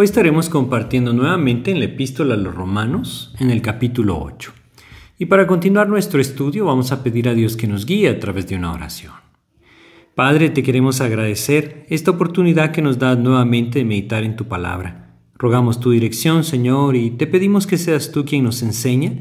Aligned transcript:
Hoy 0.00 0.04
estaremos 0.04 0.48
compartiendo 0.48 1.12
nuevamente 1.12 1.72
en 1.72 1.80
la 1.80 1.86
epístola 1.86 2.34
a 2.34 2.36
los 2.36 2.54
romanos 2.54 3.34
en 3.40 3.50
el 3.50 3.60
capítulo 3.60 4.16
8. 4.16 4.52
Y 5.18 5.26
para 5.26 5.48
continuar 5.48 5.88
nuestro 5.88 6.20
estudio 6.20 6.66
vamos 6.66 6.92
a 6.92 7.02
pedir 7.02 7.28
a 7.28 7.34
Dios 7.34 7.56
que 7.56 7.66
nos 7.66 7.84
guíe 7.84 8.08
a 8.08 8.20
través 8.20 8.46
de 8.46 8.54
una 8.54 8.72
oración. 8.72 9.14
Padre, 10.14 10.50
te 10.50 10.62
queremos 10.62 11.00
agradecer 11.00 11.84
esta 11.88 12.12
oportunidad 12.12 12.70
que 12.70 12.80
nos 12.80 13.00
das 13.00 13.18
nuevamente 13.18 13.80
de 13.80 13.84
meditar 13.86 14.22
en 14.22 14.36
tu 14.36 14.46
palabra. 14.46 15.16
Rogamos 15.34 15.80
tu 15.80 15.90
dirección, 15.90 16.44
Señor, 16.44 16.94
y 16.94 17.10
te 17.10 17.26
pedimos 17.26 17.66
que 17.66 17.76
seas 17.76 18.12
tú 18.12 18.24
quien 18.24 18.44
nos 18.44 18.62
enseña 18.62 19.14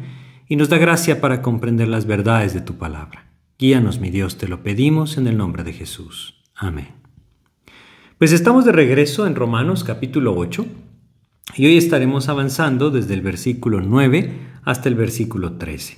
y 0.48 0.58
nos 0.58 0.70
da 0.70 0.78
gracia 0.78 1.20
para 1.20 1.42
comprender 1.42 1.88
las 1.88 2.06
verdades 2.06 2.54
de 2.54 2.62
tu 2.62 2.76
palabra. 2.76 3.32
Guíanos, 3.58 4.00
mi 4.00 4.12
Dios, 4.12 4.38
te 4.38 4.48
lo 4.48 4.62
pedimos 4.62 5.18
en 5.18 5.26
el 5.26 5.38
nombre 5.38 5.64
de 5.64 5.74
Jesús. 5.74 6.36
Amén. 6.54 6.97
Pues 8.18 8.32
estamos 8.32 8.66
de 8.66 8.72
regreso 8.72 9.28
en 9.28 9.36
Romanos 9.36 9.84
capítulo 9.84 10.36
8 10.36 10.66
y 11.56 11.68
hoy 11.68 11.78
estaremos 11.78 12.30
avanzando 12.30 12.90
desde 12.90 13.14
el 13.14 13.22
versículo 13.22 13.80
9 13.80 14.32
hasta 14.64 14.90
el 14.90 14.96
versículo 14.96 15.60
13. 15.60 15.98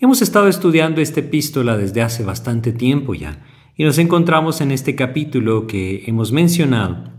Hemos 0.00 0.22
estado 0.22 0.48
estudiando 0.48 1.02
esta 1.02 1.20
epístola 1.20 1.76
desde 1.76 2.00
hace 2.00 2.24
bastante 2.24 2.72
tiempo 2.72 3.12
ya 3.12 3.44
y 3.76 3.84
nos 3.84 3.98
encontramos 3.98 4.62
en 4.62 4.70
este 4.70 4.96
capítulo 4.96 5.66
que 5.66 6.04
hemos 6.06 6.32
mencionado. 6.32 7.12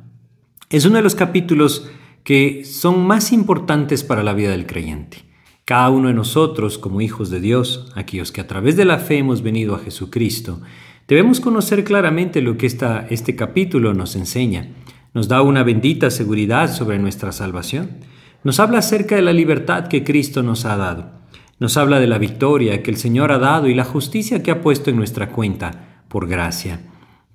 Es 0.72 0.86
uno 0.86 0.96
de 0.96 1.04
los 1.04 1.14
capítulos 1.14 1.92
que 2.24 2.66
son 2.66 3.06
más 3.06 3.34
importantes 3.34 4.04
para 4.04 4.24
la 4.24 4.34
vida 4.34 4.50
del 4.50 4.66
creyente. 4.66 5.20
Cada 5.66 5.92
uno 5.92 6.08
de 6.08 6.16
nosotros, 6.16 6.80
como 6.80 7.02
hijos 7.02 7.30
de 7.30 7.42
Dios, 7.42 7.92
aquellos 7.94 8.32
que 8.32 8.42
a 8.42 8.48
través 8.48 8.76
de 8.76 8.86
la 8.86 8.98
fe 8.98 9.20
hemos 9.20 9.44
venido 9.44 9.76
a 9.76 9.80
Jesucristo, 9.80 10.62
Debemos 11.12 11.42
conocer 11.42 11.84
claramente 11.84 12.42
lo 12.42 12.58
que 12.58 12.66
esta, 12.66 13.06
este 13.10 13.36
capítulo 13.36 13.94
nos 13.94 14.16
enseña. 14.16 14.70
Nos 15.14 15.28
da 15.28 15.42
una 15.42 15.62
bendita 15.62 16.10
seguridad 16.10 16.74
sobre 16.74 17.00
nuestra 17.00 17.34
salvación. 17.34 17.98
Nos 18.46 18.62
habla 18.62 18.78
acerca 18.80 19.18
de 19.18 19.22
la 19.22 19.34
libertad 19.34 19.90
que 19.90 20.06
Cristo 20.06 20.42
nos 20.42 20.64
ha 20.64 20.78
dado. 20.78 21.12
Nos 21.60 21.76
habla 21.76 22.00
de 22.00 22.08
la 22.08 22.18
victoria 22.18 22.82
que 22.82 22.92
el 22.92 22.96
Señor 22.96 23.34
ha 23.34 23.40
dado 23.40 23.68
y 23.68 23.74
la 23.74 23.84
justicia 23.84 24.42
que 24.42 24.52
ha 24.52 24.62
puesto 24.62 24.90
en 24.90 24.96
nuestra 24.96 25.34
cuenta 25.34 26.06
por 26.08 26.30
gracia. 26.30 26.80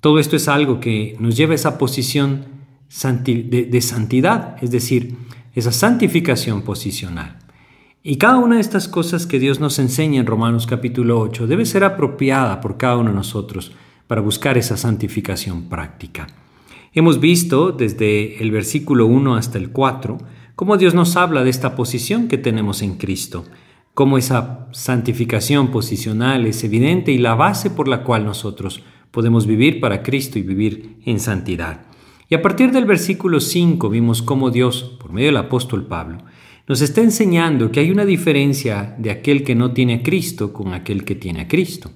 Todo 0.00 0.20
esto 0.20 0.36
es 0.36 0.48
algo 0.48 0.80
que 0.80 1.14
nos 1.20 1.36
lleva 1.36 1.52
a 1.52 1.56
esa 1.56 1.76
posición 1.76 2.46
de 2.88 3.80
santidad, 3.82 4.56
es 4.62 4.70
decir, 4.70 5.16
esa 5.54 5.70
santificación 5.70 6.62
posicional. 6.62 7.40
Y 8.08 8.18
cada 8.18 8.36
una 8.36 8.54
de 8.54 8.60
estas 8.60 8.86
cosas 8.86 9.26
que 9.26 9.40
Dios 9.40 9.58
nos 9.58 9.80
enseña 9.80 10.20
en 10.20 10.26
Romanos 10.26 10.68
capítulo 10.68 11.18
8 11.18 11.48
debe 11.48 11.66
ser 11.66 11.82
apropiada 11.82 12.60
por 12.60 12.76
cada 12.76 12.98
uno 12.98 13.10
de 13.10 13.16
nosotros 13.16 13.72
para 14.06 14.20
buscar 14.20 14.56
esa 14.56 14.76
santificación 14.76 15.64
práctica. 15.68 16.28
Hemos 16.92 17.18
visto 17.18 17.72
desde 17.72 18.40
el 18.40 18.52
versículo 18.52 19.06
1 19.06 19.34
hasta 19.34 19.58
el 19.58 19.70
4 19.70 20.18
cómo 20.54 20.76
Dios 20.76 20.94
nos 20.94 21.16
habla 21.16 21.42
de 21.42 21.50
esta 21.50 21.74
posición 21.74 22.28
que 22.28 22.38
tenemos 22.38 22.80
en 22.80 22.94
Cristo, 22.96 23.44
cómo 23.92 24.18
esa 24.18 24.68
santificación 24.70 25.72
posicional 25.72 26.46
es 26.46 26.62
evidente 26.62 27.10
y 27.10 27.18
la 27.18 27.34
base 27.34 27.70
por 27.70 27.88
la 27.88 28.04
cual 28.04 28.24
nosotros 28.24 28.84
podemos 29.10 29.48
vivir 29.48 29.80
para 29.80 30.04
Cristo 30.04 30.38
y 30.38 30.42
vivir 30.42 31.00
en 31.04 31.18
santidad. 31.18 31.86
Y 32.28 32.36
a 32.36 32.42
partir 32.42 32.70
del 32.70 32.84
versículo 32.84 33.40
5 33.40 33.88
vimos 33.88 34.22
cómo 34.22 34.52
Dios, 34.52 34.96
por 35.00 35.12
medio 35.12 35.26
del 35.26 35.38
apóstol 35.38 35.86
Pablo, 35.86 36.18
nos 36.68 36.80
está 36.80 37.00
enseñando 37.00 37.70
que 37.70 37.80
hay 37.80 37.90
una 37.90 38.04
diferencia 38.04 38.94
de 38.98 39.10
aquel 39.10 39.44
que 39.44 39.54
no 39.54 39.72
tiene 39.72 39.94
a 39.94 40.02
Cristo 40.02 40.52
con 40.52 40.74
aquel 40.74 41.04
que 41.04 41.14
tiene 41.14 41.42
a 41.42 41.48
Cristo. 41.48 41.92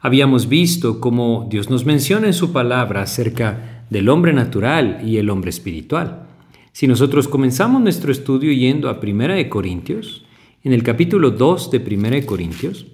Habíamos 0.00 0.48
visto 0.48 1.00
cómo 1.00 1.48
Dios 1.50 1.70
nos 1.70 1.84
menciona 1.84 2.28
en 2.28 2.34
su 2.34 2.52
palabra 2.52 3.02
acerca 3.02 3.84
del 3.90 4.08
hombre 4.08 4.32
natural 4.32 5.00
y 5.04 5.16
el 5.16 5.30
hombre 5.30 5.50
espiritual. 5.50 6.28
Si 6.72 6.86
nosotros 6.86 7.26
comenzamos 7.26 7.82
nuestro 7.82 8.12
estudio 8.12 8.52
yendo 8.52 8.88
a 8.88 9.00
Primera 9.00 9.34
de 9.34 9.48
Corintios, 9.48 10.24
en 10.62 10.72
el 10.72 10.82
capítulo 10.82 11.30
2 11.30 11.70
de 11.70 11.80
Primera 11.80 12.16
de 12.16 12.26
Corintios, 12.26 12.86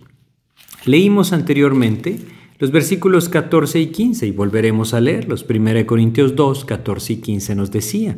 leímos 0.87 1.33
anteriormente 1.33 2.19
los 2.59 2.71
versículos 2.71 3.29
14 3.29 3.81
y 3.81 3.87
15 3.87 4.27
y 4.27 4.31
volveremos 4.31 4.95
a 4.95 5.01
leerlos. 5.01 5.43
Primera 5.43 5.81
de 5.81 5.87
Corintios 5.87 6.37
2, 6.37 6.65
14 6.65 7.15
y 7.15 7.17
15 7.17 7.55
nos 7.57 7.71
decía, 7.71 8.17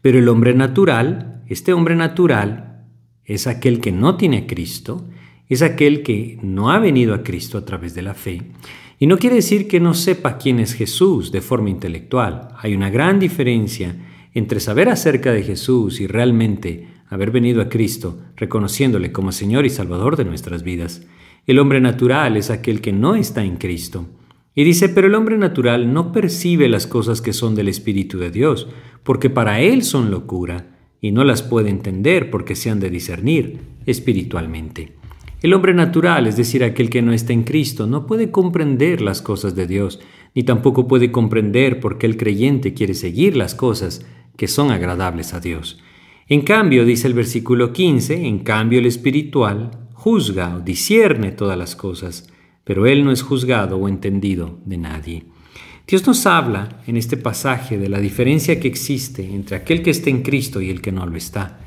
pero 0.00 0.18
el 0.18 0.28
hombre 0.28 0.54
natural, 0.54 1.39
este 1.50 1.72
hombre 1.72 1.96
natural, 1.96 2.86
es 3.24 3.48
aquel 3.48 3.80
que 3.80 3.90
no 3.90 4.16
tiene 4.16 4.38
a 4.38 4.46
Cristo, 4.46 5.08
es 5.48 5.62
aquel 5.62 6.04
que 6.04 6.38
no 6.42 6.70
ha 6.70 6.78
venido 6.78 7.12
a 7.12 7.24
Cristo 7.24 7.58
a 7.58 7.64
través 7.64 7.92
de 7.92 8.02
la 8.02 8.14
fe. 8.14 8.52
Y 9.00 9.08
no 9.08 9.18
quiere 9.18 9.34
decir 9.34 9.66
que 9.66 9.80
no 9.80 9.94
sepa 9.94 10.38
quién 10.38 10.60
es 10.60 10.74
Jesús 10.74 11.32
de 11.32 11.40
forma 11.40 11.68
intelectual. 11.68 12.50
Hay 12.56 12.74
una 12.74 12.88
gran 12.88 13.18
diferencia 13.18 13.96
entre 14.32 14.60
saber 14.60 14.88
acerca 14.88 15.32
de 15.32 15.42
Jesús 15.42 16.00
y 16.00 16.06
realmente 16.06 16.86
haber 17.08 17.32
venido 17.32 17.60
a 17.60 17.68
Cristo, 17.68 18.20
reconociéndole 18.36 19.10
como 19.10 19.32
Señor 19.32 19.66
y 19.66 19.70
Salvador 19.70 20.16
de 20.16 20.26
nuestras 20.26 20.62
vidas. 20.62 21.04
El 21.48 21.58
hombre 21.58 21.80
natural 21.80 22.36
es 22.36 22.50
aquel 22.50 22.80
que 22.80 22.92
no 22.92 23.16
está 23.16 23.42
en 23.42 23.56
Cristo. 23.56 24.06
Y 24.54 24.62
dice, 24.62 24.88
pero 24.88 25.08
el 25.08 25.16
hombre 25.16 25.36
natural 25.36 25.92
no 25.92 26.12
percibe 26.12 26.68
las 26.68 26.86
cosas 26.86 27.20
que 27.20 27.32
son 27.32 27.56
del 27.56 27.66
Espíritu 27.66 28.18
de 28.18 28.30
Dios, 28.30 28.68
porque 29.02 29.30
para 29.30 29.60
él 29.60 29.82
son 29.82 30.12
locura, 30.12 30.69
y 31.00 31.12
no 31.12 31.24
las 31.24 31.42
puede 31.42 31.70
entender 31.70 32.30
porque 32.30 32.54
se 32.54 32.70
han 32.70 32.80
de 32.80 32.90
discernir 32.90 33.58
espiritualmente. 33.86 34.92
El 35.42 35.54
hombre 35.54 35.72
natural, 35.72 36.26
es 36.26 36.36
decir, 36.36 36.62
aquel 36.62 36.90
que 36.90 37.00
no 37.00 37.12
está 37.12 37.32
en 37.32 37.44
Cristo, 37.44 37.86
no 37.86 38.06
puede 38.06 38.30
comprender 38.30 39.00
las 39.00 39.22
cosas 39.22 39.54
de 39.54 39.66
Dios, 39.66 40.00
ni 40.34 40.42
tampoco 40.42 40.86
puede 40.86 41.10
comprender 41.10 41.80
por 41.80 41.96
qué 41.96 42.06
el 42.06 42.18
creyente 42.18 42.74
quiere 42.74 42.94
seguir 42.94 43.36
las 43.36 43.54
cosas 43.54 44.04
que 44.36 44.48
son 44.48 44.70
agradables 44.70 45.32
a 45.32 45.40
Dios. 45.40 45.80
En 46.28 46.42
cambio, 46.42 46.84
dice 46.84 47.08
el 47.08 47.14
versículo 47.14 47.72
15, 47.72 48.26
en 48.26 48.40
cambio 48.40 48.78
el 48.78 48.86
espiritual 48.86 49.70
juzga 49.94 50.56
o 50.56 50.60
discierne 50.60 51.32
todas 51.32 51.58
las 51.58 51.74
cosas, 51.74 52.32
pero 52.64 52.86
él 52.86 53.04
no 53.04 53.10
es 53.10 53.22
juzgado 53.22 53.78
o 53.78 53.88
entendido 53.88 54.58
de 54.64 54.78
nadie. 54.78 55.24
Dios 55.90 56.06
nos 56.06 56.24
habla 56.24 56.68
en 56.86 56.96
este 56.96 57.16
pasaje 57.16 57.76
de 57.76 57.88
la 57.88 57.98
diferencia 57.98 58.60
que 58.60 58.68
existe 58.68 59.24
entre 59.24 59.56
aquel 59.56 59.82
que 59.82 59.90
está 59.90 60.08
en 60.08 60.22
Cristo 60.22 60.60
y 60.60 60.70
el 60.70 60.80
que 60.80 60.92
no 60.92 61.04
lo 61.04 61.16
está. 61.16 61.58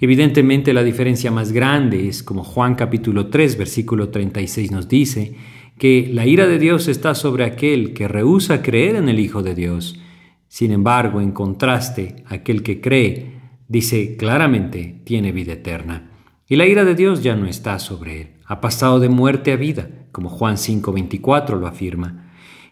Evidentemente 0.00 0.72
la 0.72 0.82
diferencia 0.82 1.30
más 1.30 1.52
grande 1.52 2.08
es, 2.08 2.22
como 2.22 2.42
Juan 2.42 2.74
capítulo 2.74 3.26
3, 3.26 3.58
versículo 3.58 4.08
36 4.08 4.70
nos 4.70 4.88
dice, 4.88 5.36
que 5.76 6.08
la 6.10 6.24
ira 6.24 6.46
de 6.46 6.58
Dios 6.58 6.88
está 6.88 7.14
sobre 7.14 7.44
aquel 7.44 7.92
que 7.92 8.08
rehúsa 8.08 8.62
creer 8.62 8.96
en 8.96 9.10
el 9.10 9.20
Hijo 9.20 9.42
de 9.42 9.54
Dios. 9.54 10.00
Sin 10.48 10.72
embargo, 10.72 11.20
en 11.20 11.32
contraste, 11.32 12.24
aquel 12.28 12.62
que 12.62 12.80
cree, 12.80 13.40
dice 13.68 14.16
claramente, 14.16 15.02
tiene 15.04 15.32
vida 15.32 15.52
eterna. 15.52 16.12
Y 16.48 16.56
la 16.56 16.64
ira 16.64 16.86
de 16.86 16.94
Dios 16.94 17.22
ya 17.22 17.36
no 17.36 17.46
está 17.46 17.78
sobre 17.78 18.22
él, 18.22 18.28
ha 18.46 18.62
pasado 18.62 19.00
de 19.00 19.10
muerte 19.10 19.52
a 19.52 19.56
vida, 19.56 19.90
como 20.12 20.30
Juan 20.30 20.56
5:24 20.56 21.60
lo 21.60 21.66
afirma. 21.66 22.25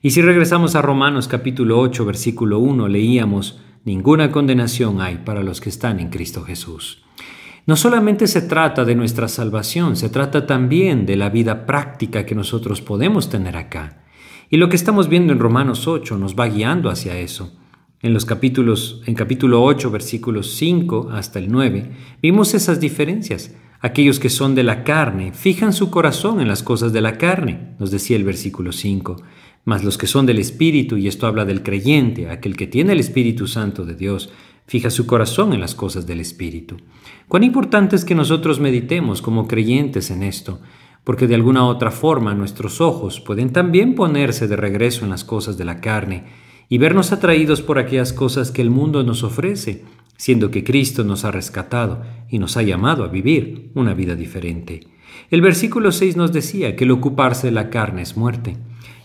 Y 0.05 0.11
si 0.11 0.21
regresamos 0.21 0.75
a 0.75 0.83
Romanos 0.83 1.29
capítulo 1.29 1.81
8, 1.81 2.05
versículo 2.05 2.59
1, 2.59 2.89
leíamos, 2.89 3.59
ninguna 3.87 4.31
condenación 4.31 5.01
hay 5.01 5.23
para 5.25 5.43
los 5.43 5.63
que 5.63 5.71
están 5.71 5.99
en 5.99 6.11
Cristo 6.11 6.43
Jesús. 6.43 7.03
No 7.65 7.75
solamente 7.75 8.27
se 8.27 8.43
trata 8.43 8.85
de 8.85 8.97
nuestra 8.97 9.29
salvación, 9.29 9.97
se 9.97 10.11
trata 10.11 10.47
también 10.47 11.07
de 11.07 11.17
la 11.17 11.31
vida 11.31 11.65
práctica 11.65 12.27
que 12.27 12.35
nosotros 12.35 12.83
podemos 12.83 13.31
tener 13.31 13.57
acá. 13.57 14.05
Y 14.51 14.59
lo 14.59 14.69
que 14.69 14.77
estamos 14.77 15.09
viendo 15.09 15.33
en 15.33 15.39
Romanos 15.39 15.89
8 15.89 16.19
nos 16.19 16.39
va 16.39 16.49
guiando 16.49 16.91
hacia 16.91 17.19
eso. 17.19 17.57
En 18.03 18.13
los 18.13 18.27
capítulos, 18.27 19.01
en 19.07 19.15
capítulo 19.15 19.65
8, 19.65 19.91
versículos 19.91 20.51
5 20.57 21.13
hasta 21.13 21.39
el 21.39 21.51
9, 21.51 21.93
vimos 22.21 22.53
esas 22.53 22.79
diferencias. 22.79 23.57
Aquellos 23.81 24.21
que 24.21 24.29
son 24.29 24.55
de 24.55 24.65
la 24.65 24.85
carne 24.85 25.33
fijan 25.33 25.73
su 25.73 25.91
corazón 25.91 26.43
en 26.43 26.49
las 26.49 26.63
cosas 26.63 26.93
de 26.93 27.01
la 27.01 27.17
carne, 27.17 27.75
nos 27.79 27.91
decía 27.91 28.17
el 28.17 28.25
versículo 28.25 28.73
5. 28.73 29.17
Mas 29.65 29.83
los 29.83 29.97
que 29.97 30.07
son 30.07 30.27
del 30.27 30.39
Espíritu, 30.39 30.97
y 30.97 31.09
esto 31.09 31.27
habla 31.27 31.45
del 31.45 31.63
creyente, 31.63 32.29
aquel 32.29 32.57
que 32.57 32.67
tiene 32.67 32.93
el 32.93 33.01
Espíritu 33.01 33.47
Santo 33.47 33.85
de 33.85 33.95
Dios, 33.95 34.31
fija 34.67 34.91
su 34.91 35.07
corazón 35.07 35.53
en 35.53 35.61
las 35.61 35.75
cosas 35.75 36.07
del 36.07 36.21
Espíritu. 36.21 36.77
Cuán 37.29 37.45
importante 37.45 37.97
es 37.97 38.05
que 38.05 38.15
nosotros 38.15 38.61
meditemos 38.61 39.23
como 39.23 39.47
creyentes 39.49 40.11
en 40.11 40.23
esto, 40.23 40.61
porque 41.05 41.27
de 41.27 41.35
alguna 41.35 41.67
otra 41.67 41.91
forma 41.91 42.35
nuestros 42.35 42.81
ojos 42.81 43.21
pueden 43.21 43.53
también 43.53 43.95
ponerse 43.95 44.49
de 44.49 44.57
regreso 44.57 45.05
en 45.05 45.11
las 45.11 45.25
cosas 45.25 45.59
de 45.59 45.65
la 45.65 45.81
carne 45.81 46.25
y 46.69 46.79
vernos 46.79 47.13
atraídos 47.13 47.61
por 47.61 47.79
aquellas 47.79 48.13
cosas 48.13 48.51
que 48.51 48.63
el 48.63 48.71
mundo 48.71 49.03
nos 49.03 49.23
ofrece, 49.23 49.85
siendo 50.17 50.51
que 50.51 50.65
Cristo 50.65 51.05
nos 51.05 51.25
ha 51.25 51.31
rescatado 51.31 52.03
y 52.31 52.39
nos 52.39 52.57
ha 52.57 52.63
llamado 52.63 53.05
a 53.05 53.09
vivir 53.09 53.71
una 53.75 53.95
vida 53.95 54.15
diferente. 54.15 54.87
El 55.31 55.43
versículo 55.43 55.93
6 55.93 56.17
nos 56.17 56.33
decía 56.33 56.75
que 56.75 56.85
el 56.85 56.91
ocuparse 56.91 57.49
de 57.49 57.53
la 57.53 57.71
carne 57.71 58.03
es 58.03 58.17
muerte. 58.17 58.57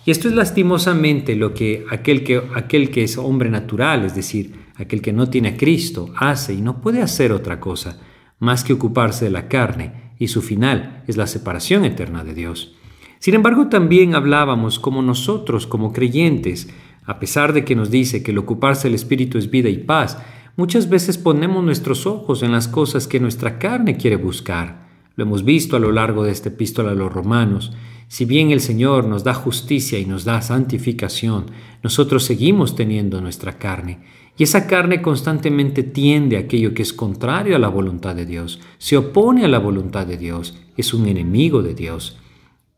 Y 0.10 0.12
esto 0.12 0.28
es 0.28 0.34
lastimosamente 0.34 1.36
lo 1.36 1.54
que 1.54 1.86
aquel 1.92 2.24
que, 2.24 2.42
aquel 2.56 2.90
que 2.90 3.04
es 3.04 3.20
hombre 3.20 3.52
natural, 3.52 4.06
es 4.06 4.16
decir, 4.16 4.56
aquel 4.76 5.04
que 5.04 5.14
no 5.14 5.30
tiene 5.30 5.50
a 5.50 5.56
Cristo, 5.56 6.12
hace 6.18 6.56
y 6.56 6.62
no 6.62 6.82
puede 6.82 7.04
hacer 7.04 7.32
otra 7.32 7.60
cosa 7.60 8.02
más 8.40 8.64
que 8.64 8.74
ocuparse 8.74 9.26
de 9.26 9.30
la 9.30 9.48
carne, 9.48 10.16
y 10.18 10.30
su 10.30 10.42
final 10.42 11.04
es 11.06 11.16
la 11.16 11.28
separación 11.28 11.86
eterna 11.86 12.24
de 12.24 12.34
Dios. 12.34 12.74
Sin 13.20 13.36
embargo, 13.36 13.68
también 13.68 14.16
hablábamos 14.16 14.80
como 14.80 15.04
nosotros, 15.04 15.68
como 15.68 15.94
creyentes, 15.94 16.74
a 17.06 17.20
pesar 17.20 17.54
de 17.54 17.64
que 17.64 17.76
nos 17.76 17.92
dice 17.92 18.24
que 18.24 18.32
el 18.32 18.40
ocuparse 18.40 18.88
del 18.88 18.96
Espíritu 18.96 19.38
es 19.38 19.52
vida 19.52 19.70
y 19.70 19.78
paz, 19.78 20.18
muchas 20.56 20.90
veces 20.90 21.20
ponemos 21.20 21.64
nuestros 21.64 22.08
ojos 22.08 22.42
en 22.42 22.52
las 22.52 22.68
cosas 22.68 23.06
que 23.06 23.20
nuestra 23.20 23.60
carne 23.60 23.96
quiere 23.96 24.16
buscar. 24.16 24.89
Lo 25.20 25.26
hemos 25.26 25.44
visto 25.44 25.76
a 25.76 25.80
lo 25.80 25.92
largo 25.92 26.24
de 26.24 26.32
esta 26.32 26.48
epístola 26.48 26.92
a 26.92 26.96
los 26.96 27.12
romanos. 27.12 27.74
Si 28.08 28.24
bien 28.24 28.52
el 28.52 28.62
Señor 28.62 29.04
nos 29.04 29.26
da 29.26 29.34
justicia 29.34 30.00
y 30.00 30.06
nos 30.06 30.24
da 30.24 30.42
santificación, 30.42 31.48
nosotros 31.84 32.24
seguimos 32.24 32.78
teniendo 32.78 33.20
nuestra 33.20 33.58
carne. 33.58 34.00
Y 34.38 34.44
esa 34.44 34.66
carne 34.66 35.02
constantemente 35.02 35.84
tiende 35.84 36.38
a 36.38 36.40
aquello 36.40 36.74
que 36.74 36.84
es 36.84 36.94
contrario 36.94 37.58
a 37.58 37.60
la 37.60 37.68
voluntad 37.68 38.16
de 38.16 38.26
Dios, 38.26 38.62
se 38.78 38.96
opone 38.96 39.44
a 39.44 39.50
la 39.50 39.60
voluntad 39.60 40.08
de 40.08 40.16
Dios, 40.16 40.58
es 40.78 40.94
un 40.94 41.06
enemigo 41.06 41.64
de 41.64 41.74
Dios. 41.74 42.18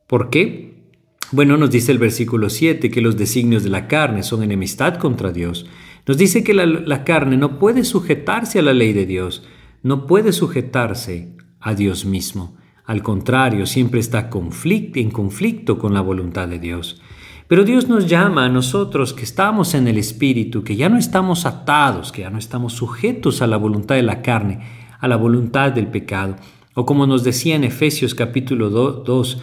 ¿Por 0.08 0.32
qué? 0.32 0.88
Bueno, 1.32 1.58
nos 1.58 1.70
dice 1.70 1.92
el 1.92 2.00
versículo 2.00 2.50
7 2.50 2.90
que 2.90 3.02
los 3.02 3.18
designios 3.18 3.64
de 3.64 3.70
la 3.70 3.88
carne 3.88 4.24
son 4.24 4.42
enemistad 4.42 4.96
contra 4.96 5.32
Dios. 5.32 5.68
Nos 6.08 6.18
dice 6.18 6.44
que 6.44 6.56
la, 6.56 7.04
carne 7.04 7.38
no 7.38 7.60
puede 7.60 7.84
sujetarse 7.84 8.58
a 8.58 8.64
la 8.64 8.74
ley 8.74 8.94
de 8.94 9.06
Dios, 9.06 9.44
no 9.84 10.08
puede 10.08 10.32
sujetarse 10.32 11.36
a 11.62 11.76
Dios 11.76 12.06
mismo. 12.06 12.56
Al 12.86 13.04
contrario, 13.04 13.66
siempre 13.66 14.00
está 14.00 14.30
en 14.30 15.12
conflicto 15.12 15.78
con 15.78 15.94
la 15.94 16.02
voluntad 16.02 16.48
de 16.48 16.60
Dios. 16.60 17.02
Pero 17.48 17.64
Dios 17.64 17.88
nos 17.88 18.08
llama 18.08 18.46
a 18.46 18.50
nosotros 18.50 19.14
que 19.14 19.24
estamos 19.24 19.74
en 19.74 19.88
el 19.88 19.98
Espíritu, 19.98 20.64
que 20.64 20.76
ya 20.76 20.90
no 20.90 20.98
estamos 20.98 21.46
atados, 21.46 22.12
que 22.12 22.22
ya 22.22 22.30
no 22.30 22.38
estamos 22.38 22.74
sujetos 22.74 23.42
a 23.42 23.48
la 23.48 23.58
voluntad 23.58 23.96
de 23.96 24.04
la 24.04 24.22
carne, 24.22 24.60
a 25.00 25.08
la 25.08 25.18
voluntad 25.18 25.72
del 25.72 25.88
pecado. 25.88 26.38
O 26.74 26.86
como 26.86 27.06
nos 27.06 27.24
decía 27.24 27.56
en 27.56 27.66
Efesios 27.66 28.16
capítulo 28.16 28.70
2, 28.70 29.42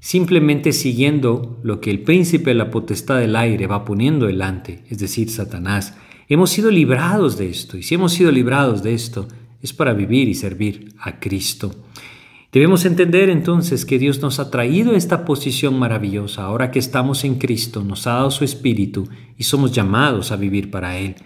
simplemente 0.00 0.72
siguiendo 0.72 1.60
lo 1.62 1.80
que 1.80 1.90
el 1.90 2.02
príncipe 2.02 2.50
de 2.50 2.56
la 2.56 2.70
potestad 2.70 3.18
del 3.18 3.36
aire 3.36 3.66
va 3.66 3.84
poniendo 3.84 4.26
delante, 4.26 4.84
es 4.90 4.98
decir, 4.98 5.30
Satanás. 5.30 5.96
Hemos 6.28 6.50
sido 6.50 6.70
librados 6.70 7.38
de 7.38 7.48
esto, 7.48 7.78
y 7.78 7.82
si 7.82 7.94
hemos 7.94 8.12
sido 8.12 8.32
librados 8.32 8.82
de 8.82 8.94
esto, 8.94 9.28
es 9.64 9.72
para 9.72 9.94
vivir 9.94 10.28
y 10.28 10.34
servir 10.34 10.94
a 10.98 11.18
Cristo. 11.18 11.74
Debemos 12.52 12.84
entender 12.84 13.30
entonces 13.30 13.86
que 13.86 13.98
Dios 13.98 14.20
nos 14.20 14.38
ha 14.38 14.50
traído 14.50 14.92
a 14.92 14.96
esta 14.96 15.24
posición 15.24 15.78
maravillosa. 15.78 16.44
Ahora 16.44 16.70
que 16.70 16.78
estamos 16.78 17.24
en 17.24 17.36
Cristo, 17.36 17.82
nos 17.82 18.06
ha 18.06 18.12
dado 18.12 18.30
su 18.30 18.44
Espíritu 18.44 19.08
y 19.38 19.44
somos 19.44 19.72
llamados 19.72 20.32
a 20.32 20.36
vivir 20.36 20.70
para 20.70 20.98
Él. 20.98 21.16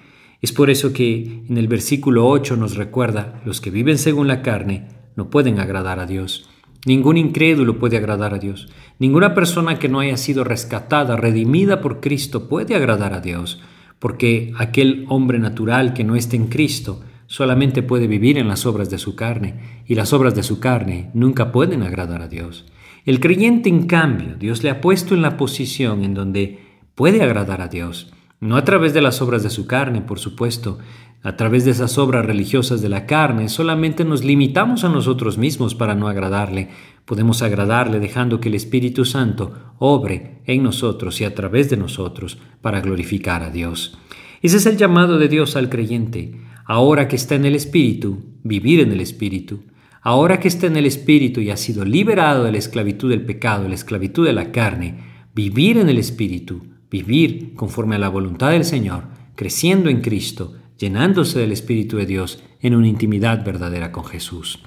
Es 0.41 0.53
por 0.53 0.71
eso 0.71 0.93
que 0.93 1.43
en 1.49 1.59
el 1.59 1.67
versículo 1.67 2.29
8 2.29 2.57
nos 2.57 2.77
recuerda, 2.77 3.43
los 3.45 3.61
que 3.61 3.73
viven 3.73 3.99
según 3.99 4.29
la 4.29 4.41
carne 4.41 4.87
no 5.17 5.31
pueden 5.31 5.59
agradar 5.59 5.99
a 5.99 6.07
Dios. 6.07 6.49
Ningún 6.87 7.17
incrédulo 7.17 7.81
puede 7.81 7.97
agradar 7.97 8.35
a 8.35 8.39
Dios. 8.39 8.69
Ninguna 9.01 9.35
persona 9.35 9.81
que 9.81 9.89
no 9.89 9.99
haya 9.99 10.17
sido 10.17 10.45
rescatada, 10.45 11.17
redimida 11.17 11.81
por 11.81 11.99
Cristo, 11.99 12.49
puede 12.49 12.77
agradar 12.77 13.15
a 13.15 13.21
Dios, 13.21 13.61
porque 13.99 14.53
aquel 14.57 15.07
hombre 15.09 15.41
natural 15.41 15.93
que 15.93 16.05
no 16.05 16.15
esté 16.15 16.37
en 16.37 16.47
Cristo 16.47 17.03
solamente 17.29 17.85
puede 17.85 18.09
vivir 18.09 18.39
en 18.39 18.49
las 18.49 18.67
obras 18.67 18.91
de 18.91 18.99
su 18.99 19.15
carne, 19.15 19.83
y 19.87 19.95
las 19.95 20.13
obras 20.13 20.35
de 20.35 20.43
su 20.43 20.59
carne 20.59 21.11
nunca 21.15 21.53
pueden 21.53 21.85
agradar 21.85 22.23
a 22.23 22.29
Dios. 22.29 22.67
El 23.05 23.21
creyente, 23.21 23.69
en 23.69 23.87
cambio, 23.87 24.35
Dios 24.35 24.65
le 24.65 24.71
ha 24.71 24.81
puesto 24.81 25.15
en 25.15 25.23
la 25.23 25.37
posición 25.37 26.03
en 26.03 26.15
donde 26.15 26.59
puede 26.97 27.23
agradar 27.23 27.61
a 27.61 27.69
Dios, 27.69 28.13
no 28.41 28.57
a 28.57 28.65
través 28.65 28.95
de 28.95 29.03
las 29.03 29.23
obras 29.23 29.43
de 29.43 29.51
su 29.51 29.67
carne, 29.67 30.01
por 30.01 30.19
supuesto, 30.19 30.79
a 31.23 31.37
través 31.37 31.65
de 31.65 31.73
esas 31.73 31.99
obras 31.99 32.25
religiosas 32.25 32.81
de 32.81 32.89
la 32.89 33.05
carne, 33.05 33.49
solamente 33.49 34.05
nos 34.05 34.25
limitamos 34.25 34.85
a 34.85 34.89
nosotros 34.89 35.37
mismos 35.37 35.75
para 35.75 35.97
no 35.97 36.07
agradarle. 36.07 36.69
Podemos 37.05 37.43
agradarle 37.43 37.99
dejando 37.99 38.41
que 38.41 38.49
el 38.49 38.55
Espíritu 38.55 39.05
Santo 39.05 39.53
obre 39.79 40.41
en 40.47 40.63
nosotros 40.63 41.21
y 41.21 41.25
a 41.25 41.35
través 41.35 41.71
de 41.71 41.77
nosotros 41.77 42.39
para 42.63 42.81
glorificar 42.81 43.43
a 43.43 43.51
Dios. 43.51 43.99
Ese 44.43 44.59
es 44.59 44.67
el 44.67 44.77
llamado 44.77 45.19
de 45.19 45.29
Dios 45.29 45.57
al 45.57 45.69
creyente. 45.69 46.48
Ahora 46.71 47.09
que 47.09 47.17
está 47.17 47.35
en 47.35 47.47
el 47.47 47.55
Espíritu, 47.55 48.19
vivir 48.45 48.81
en 48.81 48.93
el 48.93 49.01
Espíritu. 49.01 49.63
Ahora 50.03 50.39
que 50.39 50.49
está 50.49 50.67
en 50.67 50.77
el 50.77 50.85
Espíritu 50.85 51.41
y 51.41 51.49
ha 51.49 51.57
sido 51.57 51.83
liberado 51.83 52.45
de 52.45 52.53
la 52.53 52.59
esclavitud 52.59 53.09
del 53.09 53.23
pecado, 53.23 53.63
de 53.63 53.71
la 53.71 53.75
esclavitud 53.75 54.27
de 54.27 54.35
la 54.35 54.53
carne, 54.53 54.99
vivir 55.35 55.79
en 55.79 55.89
el 55.89 55.97
Espíritu, 55.97 56.67
vivir 56.91 57.55
conforme 57.55 57.97
a 57.97 57.99
la 57.99 58.11
voluntad 58.11 58.51
del 58.51 58.67
Señor, 58.67 59.05
creciendo 59.35 59.89
en 59.89 60.03
Cristo, 60.03 60.57
llenándose 60.77 61.39
del 61.39 61.53
Espíritu 61.53 61.97
de 61.97 62.05
Dios 62.05 62.45
en 62.61 62.75
una 62.75 62.87
intimidad 62.87 63.47
verdadera 63.47 63.91
con 63.91 64.05
Jesús. 64.05 64.59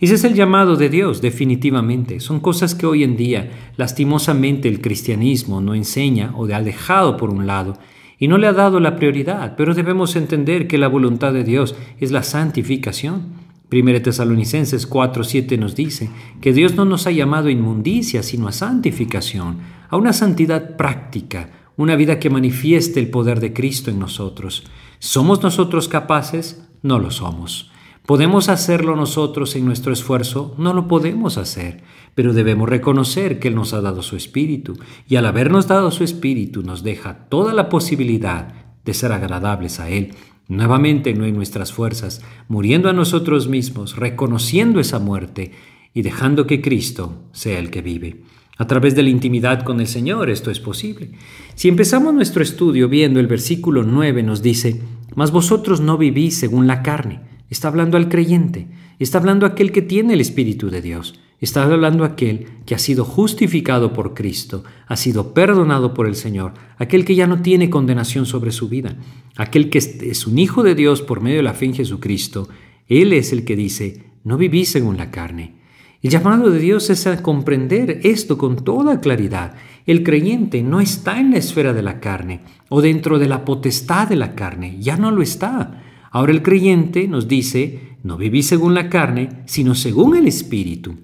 Ese 0.00 0.14
es 0.14 0.24
el 0.24 0.32
llamado 0.32 0.76
de 0.76 0.88
Dios, 0.88 1.20
definitivamente. 1.20 2.20
Son 2.20 2.40
cosas 2.40 2.74
que 2.74 2.86
hoy 2.86 3.04
en 3.04 3.18
día, 3.18 3.50
lastimosamente, 3.76 4.66
el 4.66 4.80
cristianismo 4.80 5.60
no 5.60 5.74
enseña 5.74 6.32
o 6.36 6.46
ha 6.46 6.62
dejado 6.62 7.18
por 7.18 7.28
un 7.28 7.46
lado 7.46 7.76
y 8.20 8.28
no 8.28 8.38
le 8.38 8.46
ha 8.46 8.52
dado 8.52 8.78
la 8.78 8.96
prioridad, 8.96 9.56
pero 9.56 9.74
debemos 9.74 10.14
entender 10.14 10.68
que 10.68 10.78
la 10.78 10.88
voluntad 10.88 11.32
de 11.32 11.42
Dios 11.42 11.74
es 11.98 12.12
la 12.12 12.22
santificación. 12.22 13.32
1 13.72 14.02
Tesalonicenses 14.02 14.88
4:7 14.88 15.58
nos 15.58 15.74
dice 15.74 16.10
que 16.40 16.52
Dios 16.52 16.74
no 16.74 16.84
nos 16.84 17.06
ha 17.06 17.12
llamado 17.12 17.48
a 17.48 17.52
inmundicia, 17.52 18.22
sino 18.22 18.46
a 18.46 18.52
santificación, 18.52 19.58
a 19.88 19.96
una 19.96 20.12
santidad 20.12 20.76
práctica, 20.76 21.50
una 21.76 21.96
vida 21.96 22.18
que 22.18 22.28
manifieste 22.28 23.00
el 23.00 23.08
poder 23.08 23.40
de 23.40 23.54
Cristo 23.54 23.90
en 23.90 23.98
nosotros. 23.98 24.64
¿Somos 24.98 25.42
nosotros 25.42 25.88
capaces? 25.88 26.62
No 26.82 26.98
lo 26.98 27.10
somos. 27.10 27.70
¿Podemos 28.04 28.48
hacerlo 28.48 28.96
nosotros 28.96 29.56
en 29.56 29.64
nuestro 29.64 29.92
esfuerzo? 29.92 30.54
No 30.58 30.74
lo 30.74 30.88
podemos 30.88 31.38
hacer, 31.38 31.82
pero 32.14 32.32
debemos 32.32 32.68
reconocer 32.68 33.38
que 33.38 33.48
Él 33.48 33.54
nos 33.54 33.72
ha 33.72 33.80
dado 33.80 34.02
su 34.02 34.16
Espíritu 34.16 34.78
y 35.08 35.16
al 35.16 35.26
habernos 35.26 35.68
dado 35.68 35.90
su 35.90 36.04
Espíritu 36.04 36.62
nos 36.62 36.82
deja 36.82 37.26
toda 37.28 37.54
la 37.54 37.68
posibilidad 37.68 38.54
de 38.84 38.94
ser 38.94 39.12
agradables 39.12 39.80
a 39.80 39.88
Él. 39.88 40.14
Nuevamente 40.48 41.14
no 41.14 41.26
en 41.26 41.36
nuestras 41.36 41.72
fuerzas, 41.72 42.22
muriendo 42.48 42.88
a 42.88 42.92
nosotros 42.92 43.48
mismos, 43.48 43.96
reconociendo 43.96 44.80
esa 44.80 44.98
muerte 44.98 45.52
y 45.94 46.02
dejando 46.02 46.46
que 46.46 46.60
Cristo 46.60 47.28
sea 47.32 47.58
el 47.58 47.70
que 47.70 47.82
vive. 47.82 48.24
A 48.60 48.66
través 48.66 48.94
de 48.94 49.02
la 49.02 49.08
intimidad 49.08 49.62
con 49.62 49.80
el 49.80 49.86
Señor 49.86 50.28
esto 50.28 50.50
es 50.50 50.60
posible. 50.60 51.12
Si 51.54 51.68
empezamos 51.68 52.12
nuestro 52.12 52.42
estudio 52.42 52.88
viendo 52.88 53.18
el 53.18 53.26
versículo 53.26 53.84
9 53.84 54.22
nos 54.22 54.42
dice, 54.42 54.82
mas 55.14 55.30
vosotros 55.30 55.80
no 55.80 55.96
vivís 55.96 56.36
según 56.36 56.66
la 56.66 56.82
carne. 56.82 57.20
Está 57.48 57.68
hablando 57.68 57.96
al 57.96 58.08
creyente, 58.08 58.68
está 58.98 59.18
hablando 59.18 59.46
aquel 59.46 59.72
que 59.72 59.82
tiene 59.82 60.12
el 60.12 60.20
Espíritu 60.20 60.68
de 60.68 60.82
Dios, 60.82 61.18
está 61.40 61.62
hablando 61.64 62.04
aquel 62.04 62.46
que 62.66 62.74
ha 62.74 62.78
sido 62.78 63.04
justificado 63.04 63.92
por 63.92 64.14
Cristo, 64.14 64.64
ha 64.86 64.96
sido 64.96 65.32
perdonado 65.34 65.94
por 65.94 66.06
el 66.06 66.14
Señor, 66.14 66.54
aquel 66.78 67.04
que 67.04 67.14
ya 67.14 67.26
no 67.26 67.42
tiene 67.42 67.70
condenación 67.70 68.26
sobre 68.26 68.52
su 68.52 68.68
vida, 68.68 68.96
aquel 69.36 69.70
que 69.70 69.78
es 69.78 70.26
un 70.26 70.38
hijo 70.38 70.62
de 70.62 70.74
Dios 70.74 71.02
por 71.02 71.20
medio 71.20 71.38
de 71.38 71.44
la 71.44 71.54
fe 71.54 71.66
en 71.66 71.74
Jesucristo. 71.74 72.48
Él 72.88 73.12
es 73.12 73.32
el 73.32 73.44
que 73.44 73.56
dice, 73.56 74.04
no 74.24 74.36
vivís 74.36 74.70
según 74.70 74.96
la 74.96 75.10
carne 75.10 75.60
el 76.02 76.10
llamado 76.10 76.50
de 76.50 76.58
Dios 76.58 76.88
es 76.88 77.06
a 77.06 77.22
comprender 77.22 78.00
esto 78.04 78.38
con 78.38 78.64
toda 78.64 79.00
claridad. 79.00 79.54
El 79.84 80.02
creyente 80.02 80.62
no 80.62 80.80
está 80.80 81.20
en 81.20 81.32
la 81.32 81.36
esfera 81.36 81.74
de 81.74 81.82
la 81.82 82.00
carne 82.00 82.40
o 82.70 82.80
dentro 82.80 83.18
de 83.18 83.28
la 83.28 83.44
potestad 83.44 84.08
de 84.08 84.16
la 84.16 84.34
carne, 84.34 84.78
ya 84.80 84.96
no 84.96 85.10
lo 85.10 85.20
está. 85.20 85.82
Ahora 86.10 86.32
el 86.32 86.42
creyente 86.42 87.06
nos 87.06 87.28
dice, 87.28 87.96
no 88.02 88.16
vivís 88.16 88.46
según 88.46 88.72
la 88.72 88.88
carne, 88.88 89.42
sino 89.44 89.74
según 89.74 90.16
el 90.16 90.26
Espíritu. 90.26 90.96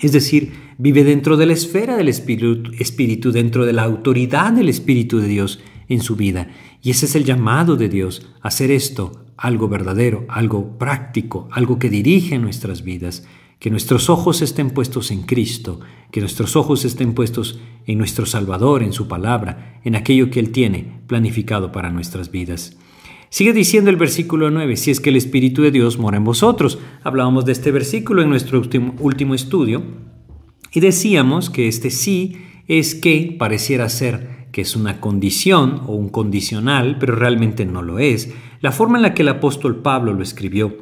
Es 0.00 0.12
decir, 0.12 0.52
vive 0.78 1.04
dentro 1.04 1.36
de 1.36 1.46
la 1.46 1.52
esfera 1.52 1.96
del 1.96 2.08
espíritu, 2.08 2.70
espíritu, 2.78 3.32
dentro 3.32 3.64
de 3.64 3.72
la 3.72 3.84
autoridad 3.84 4.52
del 4.52 4.68
Espíritu 4.68 5.18
de 5.18 5.28
Dios 5.28 5.60
en 5.88 6.00
su 6.00 6.16
vida. 6.16 6.48
Y 6.82 6.90
ese 6.90 7.06
es 7.06 7.14
el 7.16 7.24
llamado 7.24 7.76
de 7.76 7.88
Dios, 7.88 8.28
hacer 8.42 8.70
esto 8.70 9.26
algo 9.36 9.68
verdadero, 9.68 10.24
algo 10.28 10.78
práctico, 10.78 11.48
algo 11.52 11.78
que 11.78 11.90
dirige 11.90 12.38
nuestras 12.38 12.82
vidas, 12.82 13.26
que 13.58 13.70
nuestros 13.70 14.10
ojos 14.10 14.42
estén 14.42 14.70
puestos 14.70 15.10
en 15.10 15.22
Cristo, 15.22 15.80
que 16.10 16.20
nuestros 16.20 16.56
ojos 16.56 16.84
estén 16.84 17.14
puestos 17.14 17.58
en 17.86 17.98
nuestro 17.98 18.26
Salvador, 18.26 18.82
en 18.82 18.92
su 18.92 19.08
palabra, 19.08 19.80
en 19.84 19.96
aquello 19.96 20.30
que 20.30 20.40
Él 20.40 20.52
tiene 20.52 21.00
planificado 21.06 21.72
para 21.72 21.90
nuestras 21.90 22.30
vidas. 22.30 22.76
Sigue 23.28 23.52
diciendo 23.52 23.90
el 23.90 23.96
versículo 23.96 24.50
9, 24.50 24.76
si 24.76 24.90
es 24.90 25.00
que 25.00 25.10
el 25.10 25.16
Espíritu 25.16 25.62
de 25.62 25.70
Dios 25.70 25.98
mora 25.98 26.16
en 26.16 26.24
vosotros. 26.24 26.78
Hablábamos 27.02 27.44
de 27.44 27.52
este 27.52 27.72
versículo 27.72 28.22
en 28.22 28.30
nuestro 28.30 28.62
último, 29.00 29.34
estudio 29.34 29.82
y 30.72 30.80
decíamos 30.80 31.50
que 31.50 31.68
este 31.68 31.90
sí 31.90 32.36
es 32.68 32.94
que 32.94 33.34
pareciera 33.38 33.88
ser 33.88 34.48
que 34.52 34.62
es 34.62 34.76
una 34.76 35.00
condición 35.00 35.82
o 35.86 35.94
un 35.94 36.08
condicional, 36.08 36.96
pero 36.98 37.14
realmente 37.14 37.66
no 37.66 37.82
lo 37.82 37.98
es. 37.98 38.32
La 38.60 38.72
forma 38.72 38.98
en 38.98 39.02
la 39.02 39.12
que 39.12 39.22
el 39.22 39.28
apóstol 39.28 39.82
Pablo 39.82 40.14
lo 40.14 40.22
escribió 40.22 40.76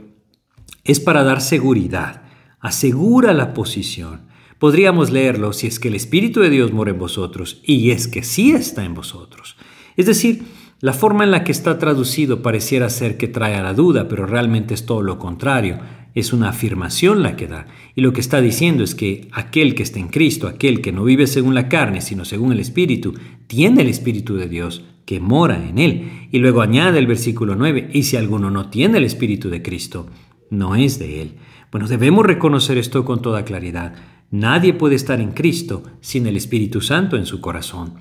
es 0.84 1.00
para 1.00 1.24
dar 1.24 1.40
seguridad, 1.40 2.22
asegura 2.60 3.32
la 3.32 3.54
posición. 3.54 4.28
Podríamos 4.58 5.10
leerlo 5.10 5.52
si 5.52 5.66
es 5.66 5.80
que 5.80 5.88
el 5.88 5.94
Espíritu 5.94 6.40
de 6.40 6.50
Dios 6.50 6.72
mora 6.72 6.90
en 6.90 6.98
vosotros 6.98 7.60
y 7.64 7.90
es 7.90 8.06
que 8.06 8.22
sí 8.22 8.52
está 8.52 8.84
en 8.84 8.94
vosotros. 8.94 9.56
Es 9.96 10.06
decir, 10.06 10.44
la 10.84 10.92
forma 10.92 11.24
en 11.24 11.30
la 11.30 11.44
que 11.44 11.52
está 11.52 11.78
traducido 11.78 12.42
pareciera 12.42 12.90
ser 12.90 13.16
que 13.16 13.26
trae 13.26 13.54
a 13.54 13.62
la 13.62 13.72
duda, 13.72 14.06
pero 14.06 14.26
realmente 14.26 14.74
es 14.74 14.84
todo 14.84 15.02
lo 15.02 15.18
contrario 15.18 15.78
es 16.14 16.32
una 16.32 16.50
afirmación 16.50 17.22
la 17.22 17.36
que 17.36 17.48
da. 17.48 17.66
Y 17.94 18.00
lo 18.00 18.12
que 18.12 18.20
está 18.20 18.40
diciendo 18.40 18.84
es 18.84 18.94
que 18.94 19.28
aquel 19.32 19.74
que 19.74 19.82
está 19.82 19.98
en 19.98 20.08
Cristo, 20.08 20.46
aquel 20.46 20.80
que 20.80 20.92
no 20.92 21.04
vive 21.04 21.26
según 21.26 21.54
la 21.54 21.68
carne, 21.68 22.00
sino 22.00 22.24
según 22.24 22.52
el 22.52 22.60
Espíritu, 22.60 23.14
tiene 23.46 23.82
el 23.82 23.88
Espíritu 23.88 24.36
de 24.36 24.48
Dios 24.48 24.84
que 25.06 25.20
mora 25.20 25.68
en 25.68 25.78
él. 25.78 26.28
Y 26.30 26.38
luego 26.38 26.62
añade 26.62 26.98
el 26.98 27.06
versículo 27.06 27.56
9, 27.56 27.90
y 27.92 28.04
si 28.04 28.16
alguno 28.16 28.50
no 28.50 28.70
tiene 28.70 28.98
el 28.98 29.04
Espíritu 29.04 29.50
de 29.50 29.62
Cristo, 29.62 30.06
no 30.50 30.76
es 30.76 30.98
de 30.98 31.20
él. 31.20 31.34
Bueno, 31.72 31.88
debemos 31.88 32.24
reconocer 32.24 32.78
esto 32.78 33.04
con 33.04 33.20
toda 33.20 33.44
claridad. 33.44 33.94
Nadie 34.30 34.72
puede 34.72 34.94
estar 34.94 35.20
en 35.20 35.32
Cristo 35.32 35.82
sin 36.00 36.26
el 36.26 36.36
Espíritu 36.36 36.80
Santo 36.80 37.16
en 37.16 37.26
su 37.26 37.40
corazón. 37.40 37.94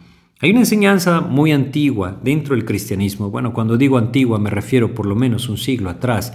Hay 0.43 0.51
una 0.51 0.59
enseñanza 0.59 1.21
muy 1.21 1.53
antigua 1.53 2.19
dentro 2.21 2.53
del 2.53 2.65
cristianismo, 2.65 3.29
bueno, 3.29 3.53
cuando 3.53 3.77
digo 3.77 3.97
antigua 3.97 4.39
me 4.39 4.49
refiero 4.49 4.93
por 4.93 5.05
lo 5.05 5.15
menos 5.15 5.47
un 5.47 5.57
siglo 5.57 5.89
atrás, 5.89 6.33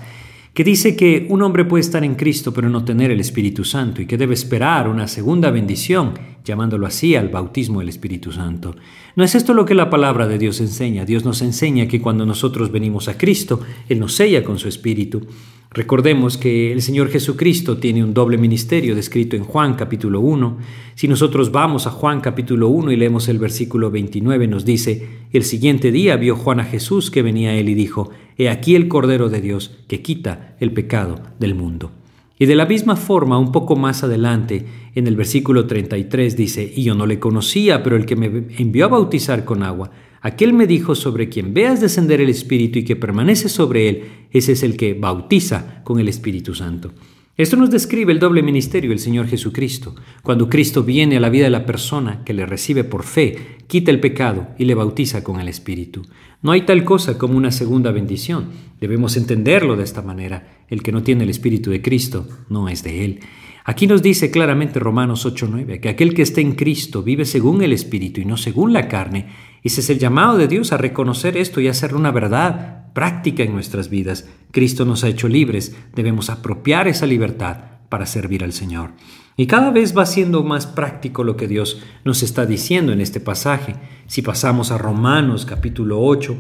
que 0.55 0.65
dice 0.65 0.97
que 0.97 1.27
un 1.29 1.43
hombre 1.43 1.67
puede 1.67 1.83
estar 1.83 2.03
en 2.03 2.15
Cristo 2.15 2.55
pero 2.55 2.71
no 2.71 2.87
tener 2.87 3.11
el 3.11 3.21
Espíritu 3.21 3.65
Santo 3.65 4.01
y 4.01 4.07
que 4.07 4.17
debe 4.17 4.33
esperar 4.33 4.89
una 4.89 5.09
segunda 5.09 5.51
bendición, 5.51 6.15
llamándolo 6.43 6.87
así 6.87 7.17
al 7.17 7.29
bautismo 7.29 7.81
del 7.81 7.91
Espíritu 7.91 8.33
Santo. 8.33 8.77
No 9.15 9.25
es 9.25 9.35
esto 9.35 9.53
lo 9.53 9.67
que 9.67 9.75
la 9.75 9.91
palabra 9.91 10.27
de 10.27 10.39
Dios 10.39 10.59
enseña. 10.63 11.05
Dios 11.05 11.27
nos 11.27 11.43
enseña 11.43 11.87
que 11.87 12.01
cuando 12.01 12.25
nosotros 12.25 12.73
venimos 12.73 13.09
a 13.09 13.19
Cristo, 13.19 13.61
Él 13.91 14.01
nos 14.01 14.15
sella 14.15 14.43
con 14.43 14.59
su 14.59 14.69
Espíritu. 14.69 15.27
Recordemos 15.71 16.39
que 16.39 16.73
el 16.73 16.81
Señor 16.81 17.11
Jesucristo 17.11 17.77
tiene 17.77 18.03
un 18.03 18.15
doble 18.15 18.39
ministerio 18.39 18.95
descrito 18.95 19.37
en 19.37 19.45
Juan 19.45 19.75
capítulo 19.75 20.21
1. 20.21 20.57
Si 20.95 21.07
nosotros 21.09 21.53
vamos 21.53 21.87
a 21.87 21.91
Juan 21.91 22.23
capítulo 22.23 22.69
1 22.69 22.91
y 22.91 22.97
leemos 22.97 23.29
el 23.29 23.39
versículo 23.39 23.91
29, 23.91 24.49
nos 24.49 24.65
dice, 24.65 25.07
el 25.31 25.45
siguiente 25.45 25.93
día 25.93 26.17
vio 26.17 26.37
Juan 26.37 26.61
a 26.61 26.65
Jesús 26.65 27.11
que 27.11 27.21
venía 27.21 27.51
a 27.51 27.55
él 27.55 27.69
y 27.69 27.75
dijo, 27.75 28.11
He 28.39 28.49
aquí 28.49 28.77
el 28.77 28.89
Cordero 28.89 29.29
de 29.29 29.43
Dios 29.43 29.77
que 29.89 30.01
quita 30.01 30.57
el 30.59 30.73
pecado 30.73 31.21
del 31.39 31.55
mundo. 31.55 31.93
Y 32.39 32.47
de 32.47 32.55
la 32.55 32.65
misma 32.65 32.97
forma, 32.97 33.39
un 33.39 33.53
poco 33.53 33.77
más 33.77 34.03
adelante, 34.03 34.65
en 34.95 35.07
el 35.07 35.17
versículo 35.17 35.67
33 35.67 36.35
dice, 36.35 36.73
Y 36.75 36.85
yo 36.85 36.95
no 36.95 37.05
le 37.05 37.19
conocía, 37.19 37.83
pero 37.83 37.97
el 37.97 38.07
que 38.07 38.17
me 38.17 38.47
envió 38.57 38.87
a 38.87 38.89
bautizar 38.89 39.45
con 39.45 39.63
agua, 39.63 39.91
Aquel 40.21 40.53
me 40.53 40.67
dijo 40.67 40.95
sobre 40.95 41.29
quien 41.29 41.55
veas 41.55 41.81
descender 41.81 42.21
el 42.21 42.29
Espíritu 42.29 42.81
y 42.81 42.85
que 42.85 42.97
permanece 42.97 43.49
sobre 43.49 43.89
él, 43.89 44.05
ese 44.31 44.53
es 44.53 44.63
el 44.63 44.77
que 44.77 44.95
bautiza 44.95 45.83
con 45.85 46.01
el 46.01 46.09
Espíritu 46.09 46.55
Santo. 46.55 46.93
Esto 47.39 47.57
nos 47.57 47.71
describe 47.71 48.11
el 48.13 48.19
doble 48.19 48.43
ministerio 48.43 48.91
del 48.91 48.99
Señor 48.99 49.29
Jesucristo. 49.29 49.95
Cuando 50.25 50.49
Cristo 50.49 50.83
viene 50.83 51.19
a 51.19 51.21
la 51.21 51.29
vida 51.29 51.45
de 51.45 51.51
la 51.51 51.67
persona 51.67 52.25
que 52.25 52.35
le 52.35 52.45
recibe 52.47 52.83
por 52.83 53.05
fe, 53.05 53.59
quita 53.69 53.93
el 53.93 54.01
pecado 54.01 54.49
y 54.59 54.65
le 54.65 54.75
bautiza 54.75 55.23
con 55.23 55.39
el 55.39 55.47
Espíritu. 55.47 56.03
No 56.43 56.51
hay 56.51 56.63
tal 56.63 56.83
cosa 56.83 57.17
como 57.17 57.37
una 57.37 57.53
segunda 57.53 57.93
bendición. 57.93 58.47
Debemos 58.81 59.17
entenderlo 59.17 59.77
de 59.77 59.85
esta 59.85 60.03
manera. 60.03 60.65
El 60.69 60.83
que 60.83 60.91
no 60.91 61.05
tiene 61.05 61.23
el 61.23 61.31
Espíritu 61.31 61.71
de 61.71 61.81
Cristo 61.81 62.27
no 62.49 62.69
es 62.69 62.83
de 62.83 63.05
Él. 63.05 63.21
Aquí 63.65 63.87
nos 63.87 64.03
dice 64.03 64.31
claramente 64.33 64.81
Romanos 64.81 65.25
8:9 65.27 65.79
que 65.79 65.91
aquel 65.91 66.15
que 66.15 66.23
está 66.23 66.41
en 66.41 66.53
Cristo 66.53 67.03
vive 67.03 67.25
según 67.25 67.63
el 67.63 67.73
Espíritu 67.73 68.21
y 68.21 68.25
no 68.25 68.37
según 68.37 68.73
la 68.73 68.89
carne. 68.89 69.27
Ese 69.63 69.81
es 69.81 69.91
el 69.91 69.99
llamado 69.99 70.37
de 70.39 70.49
Dios 70.49 70.73
a 70.73 70.77
reconocer 70.77 71.37
esto 71.37 71.61
y 71.61 71.69
hacerlo 71.69 71.99
una 71.99 72.11
verdad 72.11 72.93
práctica 72.93 73.43
en 73.43 73.53
nuestras 73.53 73.89
vidas. 73.91 74.27
Cristo 74.51 74.85
nos 74.85 75.05
ha 75.05 75.09
hecho 75.09 75.29
libres, 75.29 75.77
debemos 75.95 76.31
apropiar 76.31 76.89
esa 76.89 77.07
libertad 77.07 77.57
para 77.89 78.07
servir 78.07 78.45
al 78.45 78.53
Señor. 78.53 78.93
Y 79.37 79.47
cada 79.47 79.71
vez 79.71 79.97
va 79.97 80.05
siendo 80.05 80.43
más 80.43 80.67
práctico 80.67 81.23
lo 81.23 81.37
que 81.37 81.47
Dios 81.47 81.81
nos 82.05 82.23
está 82.23 82.45
diciendo 82.45 82.93
en 82.93 83.01
este 83.01 83.21
pasaje. 83.21 83.77
Si 84.07 84.21
pasamos 84.21 84.71
a 84.73 84.79
Romanos 84.79 85.47
capítulo 85.47 86.01
8, 86.03 86.37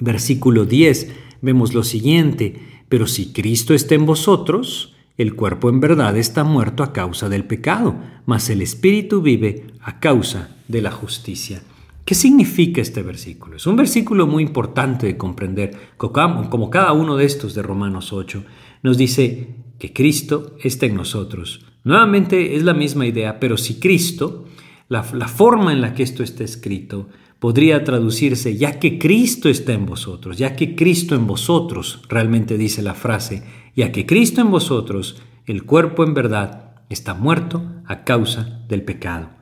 versículo 0.00 0.64
10, 0.64 1.12
vemos 1.42 1.74
lo 1.74 1.82
siguiente, 1.82 2.82
pero 2.88 3.06
si 3.06 3.32
Cristo 3.32 3.74
está 3.74 3.94
en 3.94 4.06
vosotros, 4.06 4.94
el 5.18 5.34
cuerpo 5.34 5.68
en 5.68 5.80
verdad 5.80 6.16
está 6.16 6.44
muerto 6.44 6.82
a 6.82 6.92
causa 6.92 7.28
del 7.28 7.44
pecado, 7.44 7.96
mas 8.24 8.48
el 8.50 8.62
espíritu 8.62 9.20
vive 9.20 9.66
a 9.80 10.00
causa 10.00 10.56
de 10.68 10.82
la 10.82 10.90
justicia. 10.90 11.62
¿Qué 12.06 12.14
significa 12.14 12.80
este 12.80 13.02
versículo? 13.02 13.56
Es 13.56 13.66
un 13.66 13.74
versículo 13.74 14.28
muy 14.28 14.44
importante 14.44 15.08
de 15.08 15.16
comprender, 15.16 15.72
como 15.96 16.70
cada 16.70 16.92
uno 16.92 17.16
de 17.16 17.24
estos 17.24 17.52
de 17.52 17.62
Romanos 17.62 18.12
8. 18.12 18.44
Nos 18.84 18.96
dice 18.96 19.56
que 19.80 19.92
Cristo 19.92 20.54
está 20.62 20.86
en 20.86 20.94
nosotros. 20.94 21.66
Nuevamente 21.82 22.54
es 22.54 22.62
la 22.62 22.74
misma 22.74 23.06
idea, 23.06 23.40
pero 23.40 23.56
si 23.56 23.80
Cristo, 23.80 24.44
la, 24.88 25.04
la 25.14 25.26
forma 25.26 25.72
en 25.72 25.80
la 25.80 25.94
que 25.94 26.04
esto 26.04 26.22
está 26.22 26.44
escrito, 26.44 27.08
podría 27.40 27.82
traducirse, 27.82 28.56
ya 28.56 28.78
que 28.78 29.00
Cristo 29.00 29.48
está 29.48 29.72
en 29.72 29.86
vosotros, 29.86 30.38
ya 30.38 30.54
que 30.54 30.76
Cristo 30.76 31.16
en 31.16 31.26
vosotros, 31.26 32.02
realmente 32.08 32.56
dice 32.56 32.82
la 32.82 32.94
frase, 32.94 33.42
ya 33.74 33.90
que 33.90 34.06
Cristo 34.06 34.40
en 34.40 34.52
vosotros, 34.52 35.20
el 35.44 35.64
cuerpo 35.64 36.04
en 36.04 36.14
verdad, 36.14 36.76
está 36.88 37.14
muerto 37.14 37.64
a 37.84 38.04
causa 38.04 38.64
del 38.68 38.84
pecado. 38.84 39.35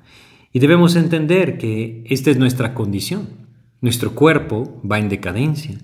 Y 0.55 0.61
debemos 0.61 0.95
entender 0.95 1.59
que 1.59 2.05
esta 2.09 2.31
es 2.31 2.39
nuestra 2.39 2.75
condición. 2.75 3.27
Nuestro 3.81 4.15
cuerpo 4.15 4.81
va 4.89 5.01
en 5.01 5.09
decadencia 5.09 5.77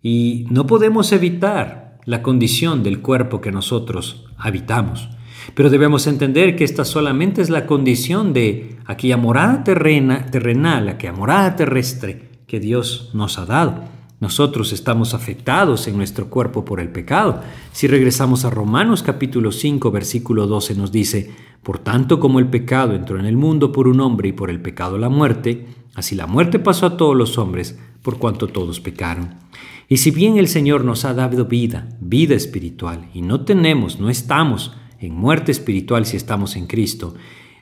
y 0.00 0.46
no 0.50 0.68
podemos 0.68 1.10
evitar 1.10 1.98
la 2.04 2.22
condición 2.22 2.84
del 2.84 3.00
cuerpo 3.00 3.40
que 3.40 3.50
nosotros 3.50 4.26
habitamos. 4.38 5.08
Pero 5.54 5.68
debemos 5.68 6.06
entender 6.06 6.54
que 6.54 6.62
esta 6.62 6.84
solamente 6.84 7.42
es 7.42 7.50
la 7.50 7.66
condición 7.66 8.32
de 8.32 8.76
aquella 8.86 9.16
morada 9.16 9.64
terrena, 9.64 10.26
terrenal, 10.26 10.88
aquella 10.88 11.12
morada 11.12 11.56
terrestre 11.56 12.30
que 12.46 12.60
Dios 12.60 13.10
nos 13.14 13.36
ha 13.40 13.46
dado. 13.46 13.82
Nosotros 14.20 14.72
estamos 14.72 15.12
afectados 15.12 15.88
en 15.88 15.96
nuestro 15.96 16.30
cuerpo 16.30 16.64
por 16.64 16.78
el 16.78 16.88
pecado. 16.88 17.42
Si 17.72 17.88
regresamos 17.88 18.44
a 18.44 18.50
Romanos 18.50 19.02
capítulo 19.02 19.50
5 19.50 19.90
versículo 19.90 20.46
12 20.46 20.76
nos 20.76 20.92
dice, 20.92 21.32
por 21.64 21.78
tanto 21.80 22.20
como 22.20 22.38
el 22.38 22.46
pecado 22.46 22.94
entró 22.94 23.18
en 23.18 23.24
el 23.24 23.36
mundo 23.36 23.72
por 23.72 23.88
un 23.88 24.00
hombre 24.00 24.28
y 24.28 24.32
por 24.32 24.50
el 24.50 24.60
pecado 24.60 24.98
la 24.98 25.08
muerte, 25.08 25.66
así 25.94 26.14
la 26.14 26.26
muerte 26.26 26.58
pasó 26.58 26.86
a 26.86 26.96
todos 26.96 27.16
los 27.16 27.38
hombres 27.38 27.78
por 28.02 28.18
cuanto 28.18 28.46
todos 28.46 28.80
pecaron. 28.80 29.34
Y 29.88 29.96
si 29.96 30.10
bien 30.10 30.36
el 30.36 30.46
Señor 30.46 30.84
nos 30.84 31.04
ha 31.04 31.14
dado 31.14 31.46
vida, 31.46 31.88
vida 32.00 32.34
espiritual, 32.34 33.08
y 33.14 33.22
no 33.22 33.44
tenemos, 33.44 33.98
no 33.98 34.10
estamos 34.10 34.76
en 35.00 35.14
muerte 35.14 35.52
espiritual 35.52 36.06
si 36.06 36.16
estamos 36.16 36.54
en 36.54 36.66
Cristo, 36.66 37.14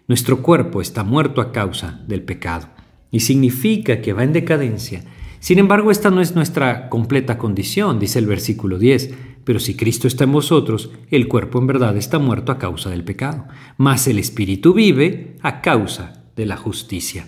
nuestro 0.09 0.43
cuerpo 0.43 0.83
está 0.83 1.05
muerto 1.05 1.41
a 1.41 1.53
causa 1.53 2.01
del 2.07 2.23
pecado. 2.23 2.69
Y 3.11 3.21
significa 3.21 4.01
que 4.01 4.13
va 4.13 4.25
en 4.25 4.33
decadencia 4.33 5.05
sin 5.43 5.59
embargo, 5.59 5.91
esta 5.91 6.13
no 6.13 6.21
es 6.21 6.37
nuestra 6.37 6.89
completa 6.89 7.37
condición, 7.37 7.99
dice 7.99 8.21
el 8.21 8.27
versículo 8.27 8.79
10. 8.79 9.13
Pero 9.45 9.59
si 9.59 9.77
Cristo 9.77 10.07
está 10.07 10.25
en 10.25 10.33
vosotros, 10.33 10.91
el 11.11 11.29
cuerpo 11.29 11.59
en 11.59 11.67
verdad 11.67 11.97
está 11.97 12.19
muerto 12.19 12.53
a 12.53 12.59
causa 12.59 12.91
del 12.91 13.05
pecado, 13.05 13.47
mas 13.77 14.07
el 14.07 14.19
espíritu 14.19 14.73
vive 14.73 15.37
a 15.43 15.61
causa 15.61 16.25
de 16.37 16.47
la 16.47 16.57
justicia. 16.57 17.25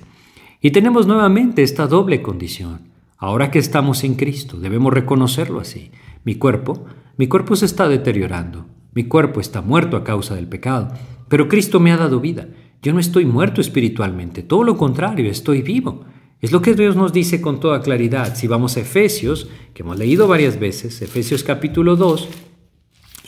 Y 0.61 0.71
tenemos 0.71 1.07
nuevamente 1.07 1.63
esta 1.63 1.87
doble 1.87 2.23
condición. 2.23 2.89
Ahora 3.19 3.51
que 3.51 3.59
estamos 3.59 4.05
en 4.05 4.15
Cristo, 4.15 4.59
debemos 4.59 4.93
reconocerlo 4.93 5.61
así. 5.61 5.91
Mi 6.25 6.37
cuerpo, 6.37 6.85
mi 7.17 7.27
cuerpo 7.27 7.57
se 7.57 7.67
está 7.67 7.89
deteriorando. 7.89 8.67
Mi 8.93 9.05
cuerpo 9.05 9.41
está 9.41 9.61
muerto 9.61 9.97
a 9.97 10.05
causa 10.05 10.37
del 10.37 10.47
pecado, 10.47 10.89
pero 11.29 11.49
Cristo 11.49 11.81
me 11.81 11.91
ha 11.91 11.97
dado 11.97 12.21
vida. 12.21 12.49
Yo 12.81 12.93
no 12.93 13.01
estoy 13.01 13.25
muerto 13.25 13.61
espiritualmente, 13.61 14.43
todo 14.43 14.63
lo 14.63 14.77
contrario, 14.77 15.31
estoy 15.31 15.63
vivo. 15.63 16.05
Es 16.45 16.53
lo 16.53 16.61
que 16.61 16.75
Dios 16.75 16.95
nos 16.95 17.15
dice 17.15 17.41
con 17.41 17.59
toda 17.59 17.81
claridad. 17.81 18.37
Si 18.37 18.47
vamos 18.47 18.77
a 18.77 18.81
Efesios, 18.81 19.49
que 19.73 19.83
hemos 19.83 19.99
leído 19.99 20.29
varias 20.29 20.61
veces, 20.61 21.01
Efesios 21.01 21.43
capítulo 21.43 21.97
2, 21.97 22.29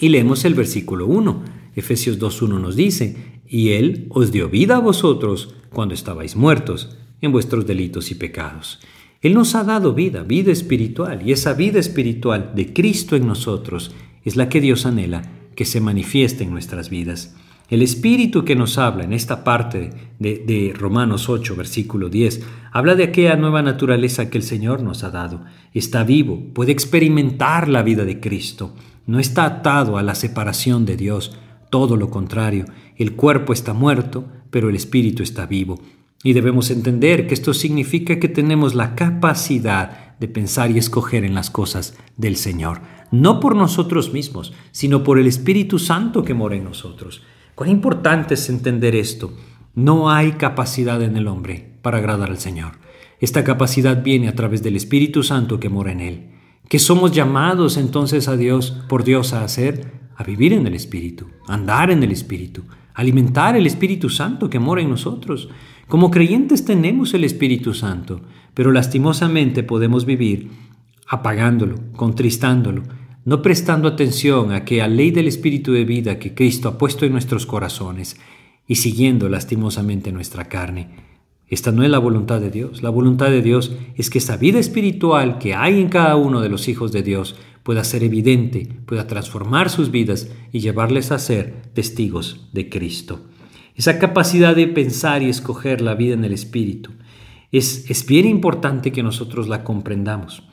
y 0.00 0.10
leemos 0.10 0.44
el 0.44 0.52
versículo 0.52 1.06
1. 1.06 1.42
Efesios 1.76 2.18
2.1 2.18 2.60
nos 2.60 2.76
dice, 2.76 3.40
y 3.48 3.70
Él 3.70 4.04
os 4.10 4.32
dio 4.32 4.50
vida 4.50 4.76
a 4.76 4.80
vosotros 4.80 5.54
cuando 5.72 5.94
estabais 5.94 6.36
muertos 6.36 6.94
en 7.22 7.32
vuestros 7.32 7.66
delitos 7.66 8.10
y 8.10 8.16
pecados. 8.16 8.80
Él 9.22 9.32
nos 9.32 9.54
ha 9.54 9.64
dado 9.64 9.94
vida, 9.94 10.22
vida 10.22 10.52
espiritual, 10.52 11.26
y 11.26 11.32
esa 11.32 11.54
vida 11.54 11.78
espiritual 11.78 12.52
de 12.54 12.74
Cristo 12.74 13.16
en 13.16 13.26
nosotros 13.26 13.92
es 14.26 14.36
la 14.36 14.50
que 14.50 14.60
Dios 14.60 14.84
anhela 14.84 15.22
que 15.54 15.64
se 15.64 15.80
manifieste 15.80 16.44
en 16.44 16.50
nuestras 16.50 16.90
vidas. 16.90 17.34
El 17.68 17.82
Espíritu 17.82 18.44
que 18.44 18.54
nos 18.54 18.78
habla 18.78 19.02
en 19.02 19.12
esta 19.12 19.42
parte 19.42 19.90
de, 20.20 20.72
Romanos 20.78 21.28
8, 21.28 21.56
versículo 21.56 22.08
10, 22.08 22.42
habla 22.70 22.94
de 22.94 23.02
aquella 23.02 23.34
nueva 23.34 23.60
naturaleza 23.60 24.30
que 24.30 24.38
el 24.38 24.44
Señor 24.44 24.84
nos 24.84 25.02
ha 25.02 25.10
dado. 25.10 25.44
Está 25.74 26.04
vivo, 26.04 26.40
puede 26.54 26.70
experimentar 26.70 27.68
la 27.68 27.82
vida 27.82 28.04
de 28.04 28.20
Cristo, 28.20 28.72
no 29.06 29.18
está 29.18 29.44
atado 29.44 29.98
a 29.98 30.04
la 30.04 30.14
separación 30.14 30.84
de 30.84 30.96
Dios, 30.96 31.36
todo 31.68 31.96
lo 31.96 32.08
contrario, 32.08 32.66
el 32.96 33.16
cuerpo 33.16 33.52
está 33.52 33.72
muerto, 33.72 34.28
pero 34.50 34.68
el 34.70 34.76
Espíritu 34.76 35.24
está 35.24 35.46
vivo. 35.46 35.80
Y 36.22 36.34
debemos 36.34 36.70
entender 36.70 37.26
que 37.26 37.34
esto 37.34 37.52
significa 37.52 38.20
que 38.20 38.28
tenemos 38.28 38.76
la 38.76 38.94
capacidad 38.94 40.16
de 40.20 40.28
pensar 40.28 40.70
y 40.70 40.78
escoger 40.78 41.24
en 41.24 41.34
las 41.34 41.50
cosas 41.50 41.98
del 42.16 42.36
Señor, 42.36 42.80
no 43.10 43.40
por 43.40 43.56
nosotros 43.56 44.12
mismos, 44.12 44.52
sino 44.70 45.02
por 45.02 45.18
el 45.18 45.26
Espíritu 45.26 45.80
Santo 45.80 46.22
que 46.22 46.32
mora 46.32 46.54
en 46.54 46.64
nosotros. 46.64 47.22
Cuán 47.56 47.70
importante 47.70 48.34
es 48.34 48.50
entender 48.50 48.94
esto. 48.94 49.32
No 49.74 50.10
hay 50.10 50.32
capacidad 50.32 51.00
en 51.00 51.16
el 51.16 51.26
hombre 51.26 51.78
para 51.80 51.96
agradar 51.96 52.28
al 52.28 52.36
Señor. 52.36 52.72
Esta 53.18 53.44
capacidad 53.44 54.02
viene 54.02 54.28
a 54.28 54.34
través 54.34 54.62
del 54.62 54.76
Espíritu 54.76 55.22
Santo 55.22 55.58
que 55.58 55.70
mora 55.70 55.90
en 55.90 56.00
él. 56.00 56.26
¿Qué 56.68 56.78
somos 56.78 57.12
llamados 57.12 57.78
entonces 57.78 58.28
a 58.28 58.36
Dios, 58.36 58.72
por 58.90 59.04
Dios, 59.04 59.32
a 59.32 59.42
hacer? 59.42 59.90
A 60.16 60.22
vivir 60.22 60.52
en 60.52 60.66
el 60.66 60.74
Espíritu, 60.74 61.28
andar 61.48 61.90
en 61.90 62.02
el 62.02 62.12
Espíritu, 62.12 62.64
alimentar 62.92 63.56
el 63.56 63.66
Espíritu 63.66 64.10
Santo 64.10 64.50
que 64.50 64.58
mora 64.58 64.82
en 64.82 64.90
nosotros. 64.90 65.48
Como 65.88 66.10
creyentes 66.10 66.66
tenemos 66.66 67.14
el 67.14 67.24
Espíritu 67.24 67.72
Santo, 67.72 68.20
pero 68.52 68.70
lastimosamente 68.70 69.62
podemos 69.62 70.04
vivir 70.04 70.50
apagándolo, 71.08 71.76
contristándolo, 71.96 72.82
no 73.26 73.42
prestando 73.42 73.88
atención 73.88 74.52
a 74.52 74.64
que 74.64 74.80
a 74.80 74.88
ley 74.88 75.10
del 75.10 75.26
Espíritu 75.26 75.72
de 75.72 75.84
vida 75.84 76.20
que 76.20 76.32
Cristo 76.32 76.68
ha 76.68 76.78
puesto 76.78 77.04
en 77.04 77.12
nuestros 77.12 77.44
corazones 77.44 78.16
y 78.68 78.76
siguiendo 78.76 79.28
lastimosamente 79.28 80.12
nuestra 80.12 80.44
carne. 80.44 80.90
Esta 81.48 81.72
no 81.72 81.82
es 81.82 81.90
la 81.90 81.98
voluntad 81.98 82.40
de 82.40 82.52
Dios. 82.52 82.84
La 82.84 82.90
voluntad 82.90 83.30
de 83.30 83.42
Dios 83.42 83.72
es 83.96 84.10
que 84.10 84.18
esa 84.18 84.36
vida 84.36 84.60
espiritual 84.60 85.38
que 85.38 85.54
hay 85.54 85.80
en 85.80 85.88
cada 85.88 86.14
uno 86.14 86.40
de 86.40 86.48
los 86.48 86.68
hijos 86.68 86.92
de 86.92 87.02
Dios 87.02 87.34
pueda 87.64 87.82
ser 87.82 88.04
evidente, 88.04 88.68
pueda 88.86 89.08
transformar 89.08 89.70
sus 89.70 89.90
vidas 89.90 90.30
y 90.52 90.60
llevarles 90.60 91.10
a 91.10 91.18
ser 91.18 91.62
testigos 91.74 92.48
de 92.52 92.68
Cristo. 92.68 93.22
Esa 93.74 93.98
capacidad 93.98 94.54
de 94.54 94.68
pensar 94.68 95.24
y 95.24 95.28
escoger 95.28 95.80
la 95.80 95.96
vida 95.96 96.14
en 96.14 96.24
el 96.24 96.32
Espíritu 96.32 96.92
es, 97.50 97.90
es 97.90 98.06
bien 98.06 98.26
importante 98.26 98.92
que 98.92 99.02
nosotros 99.02 99.48
la 99.48 99.64
comprendamos. 99.64 100.44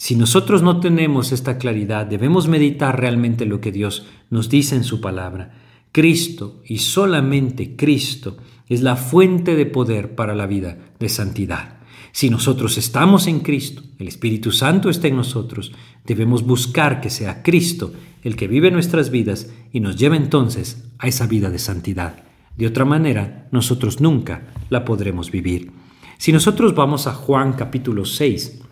Si 0.00 0.16
nosotros 0.16 0.62
no 0.62 0.80
tenemos 0.80 1.30
esta 1.30 1.58
claridad, 1.58 2.06
debemos 2.06 2.48
meditar 2.48 2.98
realmente 2.98 3.44
lo 3.44 3.60
que 3.60 3.70
Dios 3.70 4.06
nos 4.30 4.48
dice 4.48 4.74
en 4.74 4.82
su 4.82 5.02
palabra. 5.02 5.52
Cristo 5.92 6.62
y 6.64 6.78
solamente 6.78 7.76
Cristo 7.76 8.38
es 8.66 8.80
la 8.80 8.96
fuente 8.96 9.56
de 9.56 9.66
poder 9.66 10.14
para 10.14 10.34
la 10.34 10.46
vida 10.46 10.78
de 10.98 11.10
santidad. 11.10 11.80
Si 12.12 12.30
nosotros 12.30 12.78
estamos 12.78 13.26
en 13.26 13.40
Cristo, 13.40 13.82
el 13.98 14.08
Espíritu 14.08 14.52
Santo 14.52 14.88
está 14.88 15.06
en 15.06 15.16
nosotros, 15.16 15.70
debemos 16.06 16.44
buscar 16.46 17.02
que 17.02 17.10
sea 17.10 17.42
Cristo 17.42 17.92
el 18.22 18.36
que 18.36 18.48
vive 18.48 18.70
nuestras 18.70 19.10
vidas 19.10 19.52
y 19.70 19.80
nos 19.80 19.96
lleve 19.96 20.16
entonces 20.16 20.82
a 20.98 21.08
esa 21.08 21.26
vida 21.26 21.50
de 21.50 21.58
santidad. 21.58 22.24
De 22.56 22.66
otra 22.66 22.86
manera, 22.86 23.48
nosotros 23.52 24.00
nunca 24.00 24.48
la 24.70 24.82
podremos 24.82 25.30
vivir. 25.30 25.72
Si 26.16 26.32
nosotros 26.32 26.74
vamos 26.74 27.06
a 27.06 27.12
Juan 27.12 27.52
capítulo 27.52 28.06
6 28.06 28.62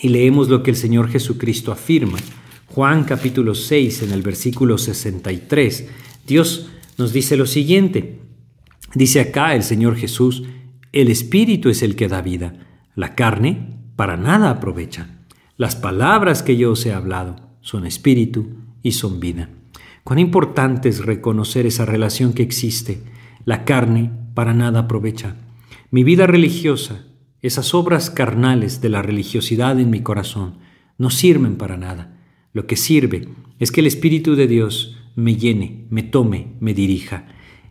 y 0.00 0.08
leemos 0.08 0.48
lo 0.48 0.62
que 0.62 0.70
el 0.70 0.76
Señor 0.76 1.08
Jesucristo 1.08 1.72
afirma, 1.72 2.18
Juan 2.66 3.04
capítulo 3.04 3.54
6 3.54 4.02
en 4.04 4.12
el 4.12 4.22
versículo 4.22 4.78
63, 4.78 5.88
Dios 6.26 6.70
nos 6.98 7.12
dice 7.12 7.36
lo 7.36 7.46
siguiente. 7.46 8.20
Dice 8.94 9.20
acá 9.20 9.54
el 9.54 9.62
Señor 9.62 9.96
Jesús, 9.96 10.44
el 10.92 11.08
Espíritu 11.08 11.68
es 11.68 11.82
el 11.82 11.96
que 11.96 12.08
da 12.08 12.22
vida, 12.22 12.54
la 12.94 13.14
carne 13.14 13.76
para 13.96 14.16
nada 14.16 14.50
aprovecha. 14.50 15.18
Las 15.56 15.76
palabras 15.76 16.42
que 16.42 16.56
yo 16.56 16.72
os 16.72 16.86
he 16.86 16.92
hablado 16.92 17.36
son 17.60 17.86
espíritu 17.86 18.48
y 18.82 18.92
son 18.92 19.20
vida. 19.20 19.50
Cuán 20.04 20.18
importante 20.18 20.88
es 20.88 21.04
reconocer 21.04 21.66
esa 21.66 21.84
relación 21.84 22.32
que 22.32 22.42
existe. 22.42 23.02
La 23.44 23.64
carne 23.64 24.10
para 24.34 24.54
nada 24.54 24.80
aprovecha. 24.80 25.36
Mi 25.90 26.02
vida 26.02 26.26
religiosa, 26.26 27.04
esas 27.42 27.74
obras 27.74 28.10
carnales 28.10 28.80
de 28.80 28.88
la 28.88 29.02
religiosidad 29.02 29.78
en 29.80 29.90
mi 29.90 30.02
corazón, 30.02 30.58
no 30.98 31.10
sirven 31.10 31.56
para 31.56 31.76
nada. 31.76 32.18
Lo 32.52 32.66
que 32.66 32.76
sirve 32.76 33.28
es 33.58 33.72
que 33.72 33.80
el 33.80 33.86
Espíritu 33.86 34.36
de 34.36 34.46
Dios 34.46 34.96
me 35.16 35.36
llene, 35.36 35.86
me 35.90 36.02
tome, 36.02 36.48
me 36.60 36.74
dirija. 36.74 37.26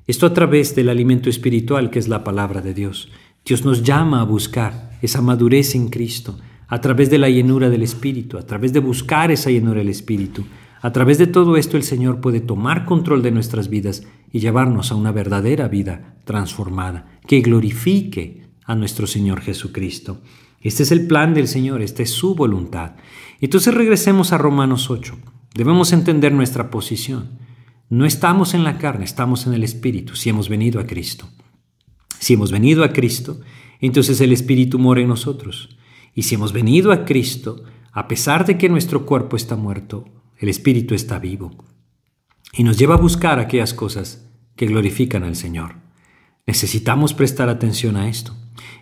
Esto 0.07 0.25
a 0.25 0.33
través 0.33 0.75
del 0.75 0.89
alimento 0.89 1.29
espiritual 1.29 1.91
que 1.91 1.99
es 1.99 2.07
la 2.07 2.23
palabra 2.23 2.61
de 2.61 2.73
Dios. 2.73 3.09
Dios 3.45 3.63
nos 3.63 3.83
llama 3.83 4.21
a 4.21 4.25
buscar 4.25 4.97
esa 5.01 5.21
madurez 5.21 5.75
en 5.75 5.89
Cristo 5.89 6.39
a 6.67 6.81
través 6.81 7.09
de 7.09 7.17
la 7.17 7.29
llenura 7.29 7.69
del 7.69 7.83
Espíritu, 7.83 8.37
a 8.37 8.45
través 8.45 8.73
de 8.73 8.79
buscar 8.79 9.31
esa 9.31 9.49
llenura 9.49 9.79
del 9.79 9.89
Espíritu. 9.89 10.45
A 10.81 10.91
través 10.91 11.17
de 11.17 11.27
todo 11.27 11.57
esto 11.57 11.77
el 11.77 11.83
Señor 11.83 12.21
puede 12.21 12.41
tomar 12.41 12.85
control 12.85 13.21
de 13.21 13.31
nuestras 13.31 13.69
vidas 13.69 14.03
y 14.31 14.39
llevarnos 14.39 14.91
a 14.91 14.95
una 14.95 15.11
verdadera 15.11 15.67
vida 15.67 16.15
transformada, 16.25 17.19
que 17.27 17.41
glorifique 17.41 18.48
a 18.69 18.75
nuestro 18.75 19.07
Señor 19.07 19.41
Jesucristo. 19.41 20.21
Este 20.61 20.83
es 20.83 20.91
el 20.91 21.07
plan 21.07 21.33
del 21.33 21.47
Señor, 21.47 21.81
esta 21.81 22.03
es 22.03 22.11
su 22.11 22.35
voluntad. 22.35 22.91
Entonces 23.41 23.73
regresemos 23.73 24.31
a 24.31 24.37
Romanos 24.37 24.91
8. 24.91 25.17
Debemos 25.55 25.91
entender 25.91 26.31
nuestra 26.33 26.69
posición. 26.69 27.39
No 27.89 28.05
estamos 28.05 28.53
en 28.53 28.63
la 28.63 28.77
carne, 28.77 29.05
estamos 29.05 29.47
en 29.47 29.53
el 29.53 29.63
Espíritu, 29.63 30.15
si 30.15 30.29
hemos 30.29 30.49
venido 30.49 30.79
a 30.79 30.85
Cristo. 30.85 31.27
Si 32.19 32.35
hemos 32.35 32.51
venido 32.51 32.83
a 32.83 32.93
Cristo, 32.93 33.39
entonces 33.79 34.21
el 34.21 34.31
Espíritu 34.31 34.77
mora 34.77 35.01
en 35.01 35.07
nosotros. 35.07 35.75
Y 36.13 36.21
si 36.21 36.35
hemos 36.35 36.53
venido 36.53 36.91
a 36.91 37.05
Cristo, 37.05 37.63
a 37.91 38.07
pesar 38.07 38.45
de 38.45 38.59
que 38.59 38.69
nuestro 38.69 39.07
cuerpo 39.07 39.35
está 39.35 39.55
muerto, 39.55 40.05
el 40.37 40.47
Espíritu 40.47 40.93
está 40.93 41.17
vivo 41.17 41.57
y 42.53 42.63
nos 42.63 42.77
lleva 42.77 42.93
a 42.93 42.99
buscar 42.99 43.39
aquellas 43.39 43.73
cosas 43.73 44.29
que 44.55 44.67
glorifican 44.67 45.23
al 45.23 45.35
Señor. 45.35 45.77
Necesitamos 46.45 47.15
prestar 47.15 47.49
atención 47.49 47.95
a 47.95 48.09
esto. 48.09 48.35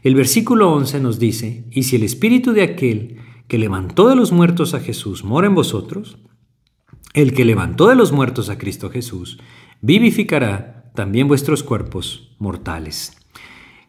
El 0.03 0.15
versículo 0.15 0.71
11 0.73 0.99
nos 0.99 1.19
dice, 1.19 1.65
y 1.71 1.83
si 1.83 1.95
el 1.95 2.03
Espíritu 2.03 2.53
de 2.53 2.63
aquel 2.63 3.17
que 3.47 3.57
levantó 3.57 4.09
de 4.09 4.15
los 4.15 4.31
muertos 4.31 4.73
a 4.73 4.79
Jesús 4.79 5.23
mora 5.23 5.47
en 5.47 5.55
vosotros, 5.55 6.17
el 7.13 7.33
que 7.33 7.45
levantó 7.45 7.87
de 7.87 7.95
los 7.95 8.11
muertos 8.11 8.49
a 8.49 8.57
Cristo 8.57 8.89
Jesús, 8.89 9.39
vivificará 9.81 10.91
también 10.93 11.27
vuestros 11.27 11.63
cuerpos 11.63 12.35
mortales. 12.39 13.17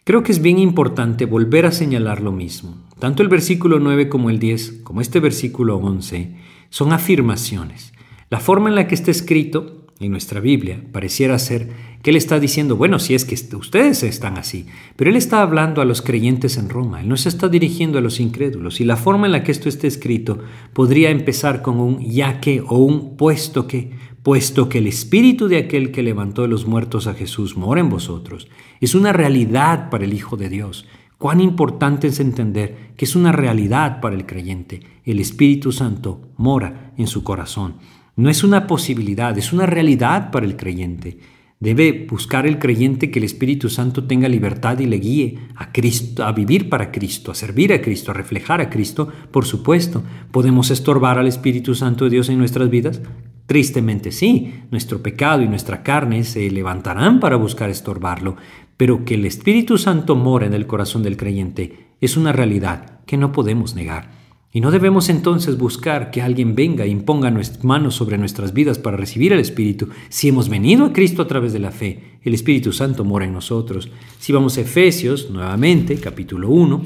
Creo 0.05 0.23
que 0.23 0.33
es 0.33 0.41
bien 0.41 0.59
importante 0.59 1.27
volver 1.27 1.67
a 1.67 1.73
señalar 1.73 2.23
lo 2.23 2.33
mismo. 2.33 2.87
Tanto 2.99 3.23
el 3.23 3.29
versículo 3.29 3.79
9 3.79 4.09
como 4.09 4.31
el 4.31 4.39
10, 4.39 4.81
como 4.83 5.03
este 5.03 5.21
versículo 5.21 5.77
11, 5.77 6.37
son 6.71 6.93
afirmaciones. 6.93 7.93
La 8.31 8.41
forma 8.41 8.71
en 8.71 8.75
la 8.75 8.89
que 8.89 8.95
está 8.95 9.11
escrito 9.11 9.78
en 10.01 10.13
nuestra 10.13 10.41
Biblia 10.41 10.81
pareciera 10.93 11.39
ser 11.39 11.69
que 12.03 12.11
Él 12.11 12.17
está 12.17 12.39
diciendo, 12.39 12.77
bueno, 12.77 12.99
si 12.99 13.15
es 13.15 13.25
que 13.25 13.35
ustedes 13.57 14.03
están 14.05 14.39
así, 14.39 14.67
pero 14.97 15.11
Él 15.11 15.17
está 15.17 15.43
hablando 15.43 15.81
a 15.83 15.85
los 15.85 16.03
creyentes 16.03 16.57
en 16.57 16.69
Roma, 16.69 17.01
Él 17.01 17.09
no 17.09 17.17
se 17.17 17.29
está 17.29 17.49
dirigiendo 17.49 17.99
a 17.99 18.01
los 18.01 18.21
incrédulos, 18.21 18.81
y 18.81 18.85
la 18.85 18.97
forma 18.97 19.27
en 19.27 19.33
la 19.33 19.43
que 19.43 19.51
esto 19.51 19.69
está 19.69 19.87
escrito 19.87 20.39
podría 20.73 21.11
empezar 21.11 21.63
con 21.63 21.81
un 21.81 21.99
ya 22.01 22.41
que 22.41 22.61
o 22.61 22.79
un 22.79 23.17
puesto 23.17 23.67
que, 23.67 23.91
puesto 24.23 24.69
que 24.69 24.79
el 24.79 24.87
espíritu 24.87 25.49
de 25.49 25.59
aquel 25.59 25.91
que 25.91 26.03
levantó 26.03 26.43
de 26.43 26.49
los 26.49 26.67
muertos 26.67 27.07
a 27.07 27.15
Jesús 27.15 27.57
mora 27.57 27.81
en 27.81 27.91
vosotros, 27.91 28.49
es 28.81 28.95
una 28.95 29.13
realidad 29.13 29.91
para 29.91 30.05
el 30.05 30.15
Hijo 30.15 30.37
de 30.37 30.49
Dios. 30.49 30.87
Cuán 31.19 31.41
importante 31.41 32.07
es 32.07 32.21
entender 32.21 32.93
que 32.97 33.05
es 33.05 33.17
una 33.17 33.33
realidad 33.33 34.01
para 34.01 34.15
el 34.15 34.25
creyente. 34.25 34.81
El 35.05 35.19
Espíritu 35.19 35.73
Santo 35.73 36.21
mora 36.37 36.93
en 36.97 37.09
su 37.09 37.25
corazón. 37.25 37.75
No 38.19 38.29
es 38.29 38.43
una 38.43 38.67
posibilidad, 38.67 39.39
es 39.39 39.53
una 39.53 39.65
realidad 39.65 40.33
para 40.33 40.45
el 40.45 40.57
creyente. 40.57 41.19
Debe 41.61 42.05
buscar 42.11 42.49
el 42.49 42.59
creyente 42.59 43.13
que 43.13 43.21
el 43.21 43.25
Espíritu 43.25 43.69
Santo 43.69 44.09
tenga 44.09 44.29
libertad 44.29 44.81
y 44.81 44.87
le 44.87 44.97
guíe 44.97 45.39
a 45.55 45.71
Cristo, 45.71 46.25
a 46.25 46.33
vivir 46.33 46.69
para 46.69 46.91
Cristo, 46.91 47.31
a 47.31 47.37
servir 47.37 47.73
a 47.73 47.81
Cristo, 47.81 48.11
a 48.11 48.15
reflejar 48.15 48.61
a 48.61 48.71
Cristo. 48.71 49.07
Por 49.31 49.45
supuesto, 49.45 50.03
¿podemos 50.33 50.73
estorbar 50.73 51.17
al 51.17 51.29
Espíritu 51.29 51.77
Santo 51.77 52.07
de 52.07 52.11
Dios 52.11 52.29
en 52.29 52.39
nuestras 52.39 52.69
vidas? 52.69 53.03
Tristemente 53.47 54.11
sí, 54.11 54.65
nuestro 54.73 55.01
pecado 55.01 55.43
y 55.43 55.49
nuestra 55.49 55.85
carne 55.85 56.25
se 56.25 56.51
levantarán 56.51 57.21
para 57.21 57.37
buscar 57.37 57.71
estorbarlo, 57.71 58.35
pero 58.77 59.05
que 59.05 59.15
el 59.15 59.27
Espíritu 59.27 59.79
Santo 59.79 60.17
mora 60.17 60.47
en 60.47 60.55
el 60.55 60.67
corazón 60.67 61.05
del 61.05 61.17
creyente 61.17 61.87
es 62.01 62.17
una 62.17 62.33
realidad 62.33 62.99
que 63.07 63.17
no 63.17 63.31
podemos 63.31 63.77
negar. 63.77 64.18
Y 64.53 64.61
no 64.61 64.71
debemos 64.71 65.09
entonces 65.09 65.59
buscar 65.59 66.11
que 66.11 66.23
alguien 66.23 66.55
venga 66.55 66.85
e 66.85 66.89
imponga 66.89 67.33
manos 67.63 67.95
sobre 67.95 68.17
nuestras 68.17 68.55
vidas 68.55 68.79
para 68.79 68.97
recibir 68.97 69.33
el 69.33 69.41
Espíritu. 69.41 69.89
Si 70.09 70.29
hemos 70.29 70.49
venido 70.49 70.87
a 70.87 70.93
Cristo 70.93 71.23
a 71.23 71.29
través 71.29 71.53
de 71.53 71.59
la 71.59 71.71
fe, 71.71 72.19
el 72.23 72.35
Espíritu 72.35 72.73
Santo 72.73 73.05
mora 73.05 73.27
en 73.27 73.33
nosotros. 73.33 73.91
Si 74.19 74.33
vamos 74.33 74.57
a 74.57 74.63
Efesios, 74.63 75.31
nuevamente, 75.31 75.97
capítulo 75.97 76.49
1, 76.49 76.83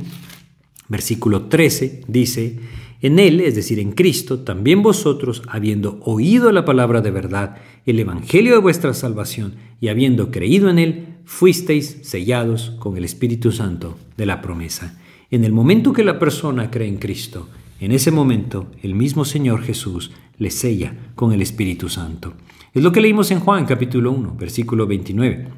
Versículo 0.93 1.47
13 1.47 2.03
dice, 2.07 2.59
en 3.01 3.19
Él, 3.19 3.41
es 3.41 3.55
decir, 3.55 3.79
en 3.79 3.93
Cristo, 3.93 4.41
también 4.41 4.83
vosotros, 4.83 5.43
habiendo 5.49 5.99
oído 6.03 6.53
la 6.53 6.67
palabra 6.67 7.01
de 7.01 7.11
verdad, 7.11 7.57
el 7.87 7.99
Evangelio 7.99 8.53
de 8.53 8.59
vuestra 8.59 8.93
salvación, 8.93 9.55
y 9.81 9.89
habiendo 9.89 10.31
creído 10.31 10.69
en 10.69 10.79
Él, 10.79 11.07
fuisteis 11.25 12.01
sellados 12.03 12.73
con 12.79 12.99
el 12.99 13.07
Espíritu 13.07 13.53
Santo 13.53 13.97
de 14.19 14.27
la 14.27 14.43
promesa. 14.43 15.01
En 15.33 15.45
el 15.45 15.53
momento 15.53 15.95
que 15.95 16.05
la 16.05 16.19
persona 16.19 16.71
cree 16.71 16.87
en 16.89 16.99
Cristo, 16.99 17.49
en 17.81 17.93
ese 17.93 18.11
momento 18.11 18.71
el 18.83 18.95
mismo 18.95 19.25
Señor 19.25 19.63
Jesús 19.63 20.11
le 20.37 20.51
sella 20.51 20.95
con 21.15 21.33
el 21.33 21.41
Espíritu 21.41 21.89
Santo. 21.89 22.35
Es 22.75 22.83
lo 22.83 22.93
que 22.93 23.01
leímos 23.01 23.31
en 23.31 23.41
Juan 23.41 23.65
capítulo 23.65 24.13
1, 24.13 24.37
versículo 24.39 24.87
29, 24.87 25.49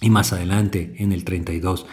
y 0.00 0.10
más 0.10 0.32
adelante 0.32 0.94
en 0.98 1.10
el 1.10 1.24
32. 1.24 1.86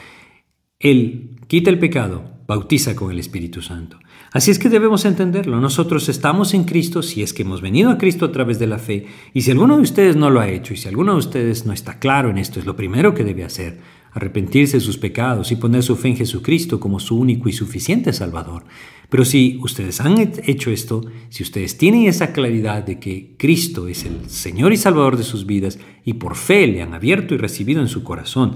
Él 0.77 1.39
quita 1.47 1.71
el 1.71 1.79
pecado, 1.79 2.37
bautiza 2.47 2.95
con 2.95 3.09
el 3.09 3.17
Espíritu 3.17 3.63
Santo. 3.63 3.97
Así 4.31 4.51
es 4.51 4.59
que 4.59 4.69
debemos 4.69 5.03
entenderlo. 5.03 5.59
Nosotros 5.59 6.09
estamos 6.09 6.53
en 6.53 6.65
Cristo 6.65 7.01
si 7.01 7.23
es 7.23 7.33
que 7.33 7.41
hemos 7.41 7.61
venido 7.61 7.89
a 7.89 7.97
Cristo 7.97 8.25
a 8.25 8.31
través 8.31 8.59
de 8.59 8.67
la 8.67 8.77
fe. 8.77 9.07
Y 9.33 9.41
si 9.41 9.49
alguno 9.49 9.77
de 9.77 9.81
ustedes 9.81 10.15
no 10.15 10.29
lo 10.29 10.39
ha 10.39 10.49
hecho 10.49 10.75
y 10.75 10.77
si 10.77 10.87
alguno 10.87 11.13
de 11.13 11.19
ustedes 11.19 11.65
no 11.65 11.73
está 11.73 11.97
claro 11.97 12.29
en 12.29 12.37
esto, 12.37 12.59
es 12.59 12.67
lo 12.67 12.75
primero 12.75 13.15
que 13.15 13.23
debe 13.23 13.43
hacer. 13.43 13.79
Arrepentirse 14.17 14.77
de 14.77 14.81
sus 14.81 14.97
pecados 14.97 15.51
y 15.51 15.57
poner 15.57 15.83
su 15.83 15.95
fe 15.95 16.07
en 16.07 16.17
Jesucristo 16.17 16.79
como 16.79 16.99
su 16.99 17.19
único 17.19 17.49
y 17.49 17.53
suficiente 17.53 18.13
Salvador. 18.13 18.63
Pero 19.09 19.23
si 19.25 19.59
ustedes 19.61 20.01
han 20.01 20.17
hecho 20.17 20.71
esto, 20.71 21.05
si 21.29 21.43
ustedes 21.43 21.77
tienen 21.77 22.07
esa 22.07 22.33
claridad 22.33 22.83
de 22.83 22.99
que 22.99 23.35
Cristo 23.37 23.87
es 23.87 24.05
el 24.05 24.27
Señor 24.27 24.73
y 24.73 24.77
Salvador 24.77 25.17
de 25.17 25.23
sus 25.23 25.45
vidas 25.45 25.77
y 26.03 26.13
por 26.13 26.35
fe 26.35 26.65
le 26.65 26.81
han 26.81 26.95
abierto 26.95 27.35
y 27.35 27.37
recibido 27.37 27.79
en 27.79 27.89
su 27.89 28.03
corazón, 28.03 28.55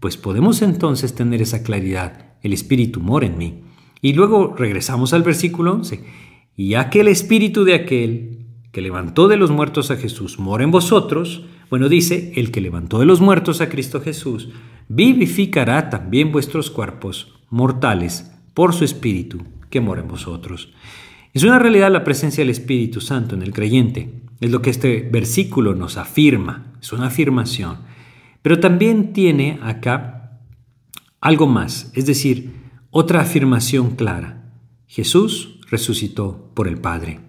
pues 0.00 0.16
podemos 0.16 0.62
entonces 0.62 1.14
tener 1.14 1.42
esa 1.42 1.62
claridad. 1.62 2.32
El 2.40 2.54
Espíritu 2.54 3.00
mora 3.00 3.26
en 3.26 3.36
mí. 3.36 3.64
Y 4.00 4.14
luego 4.14 4.54
regresamos 4.56 5.12
al 5.12 5.24
versículo 5.24 5.74
11. 5.74 6.02
Y 6.56 6.70
ya 6.70 6.88
que 6.88 7.00
el 7.00 7.08
espíritu 7.08 7.64
de 7.64 7.74
aquel 7.74 8.46
que 8.72 8.80
levantó 8.80 9.28
de 9.28 9.36
los 9.36 9.50
muertos 9.50 9.90
a 9.90 9.96
Jesús 9.96 10.38
mora 10.38 10.64
en 10.64 10.70
vosotros, 10.70 11.44
bueno, 11.68 11.88
dice, 11.88 12.32
el 12.36 12.50
que 12.50 12.60
levantó 12.60 12.98
de 12.98 13.06
los 13.06 13.20
muertos 13.20 13.60
a 13.60 13.68
Cristo 13.68 14.00
Jesús, 14.00 14.48
vivificará 14.88 15.90
también 15.90 16.32
vuestros 16.32 16.70
cuerpos 16.70 17.34
mortales 17.50 18.32
por 18.54 18.74
su 18.74 18.84
espíritu 18.84 19.42
que 19.70 19.80
mora 19.80 20.02
en 20.02 20.08
vosotros. 20.08 20.72
Es 21.32 21.44
una 21.44 21.58
realidad 21.58 21.90
la 21.90 22.04
presencia 22.04 22.42
del 22.42 22.50
Espíritu 22.50 23.00
Santo 23.00 23.34
en 23.34 23.42
el 23.42 23.52
creyente. 23.52 24.22
Es 24.40 24.50
lo 24.50 24.60
que 24.60 24.70
este 24.70 25.08
versículo 25.10 25.74
nos 25.74 25.96
afirma, 25.96 26.74
es 26.80 26.92
una 26.92 27.06
afirmación. 27.06 27.78
Pero 28.42 28.60
también 28.60 29.12
tiene 29.12 29.58
acá 29.62 30.40
algo 31.20 31.46
más, 31.46 31.90
es 31.94 32.04
decir, 32.04 32.52
otra 32.90 33.22
afirmación 33.22 33.96
clara. 33.96 34.52
Jesús 34.86 35.60
resucitó 35.70 36.50
por 36.54 36.68
el 36.68 36.78
Padre. 36.78 37.20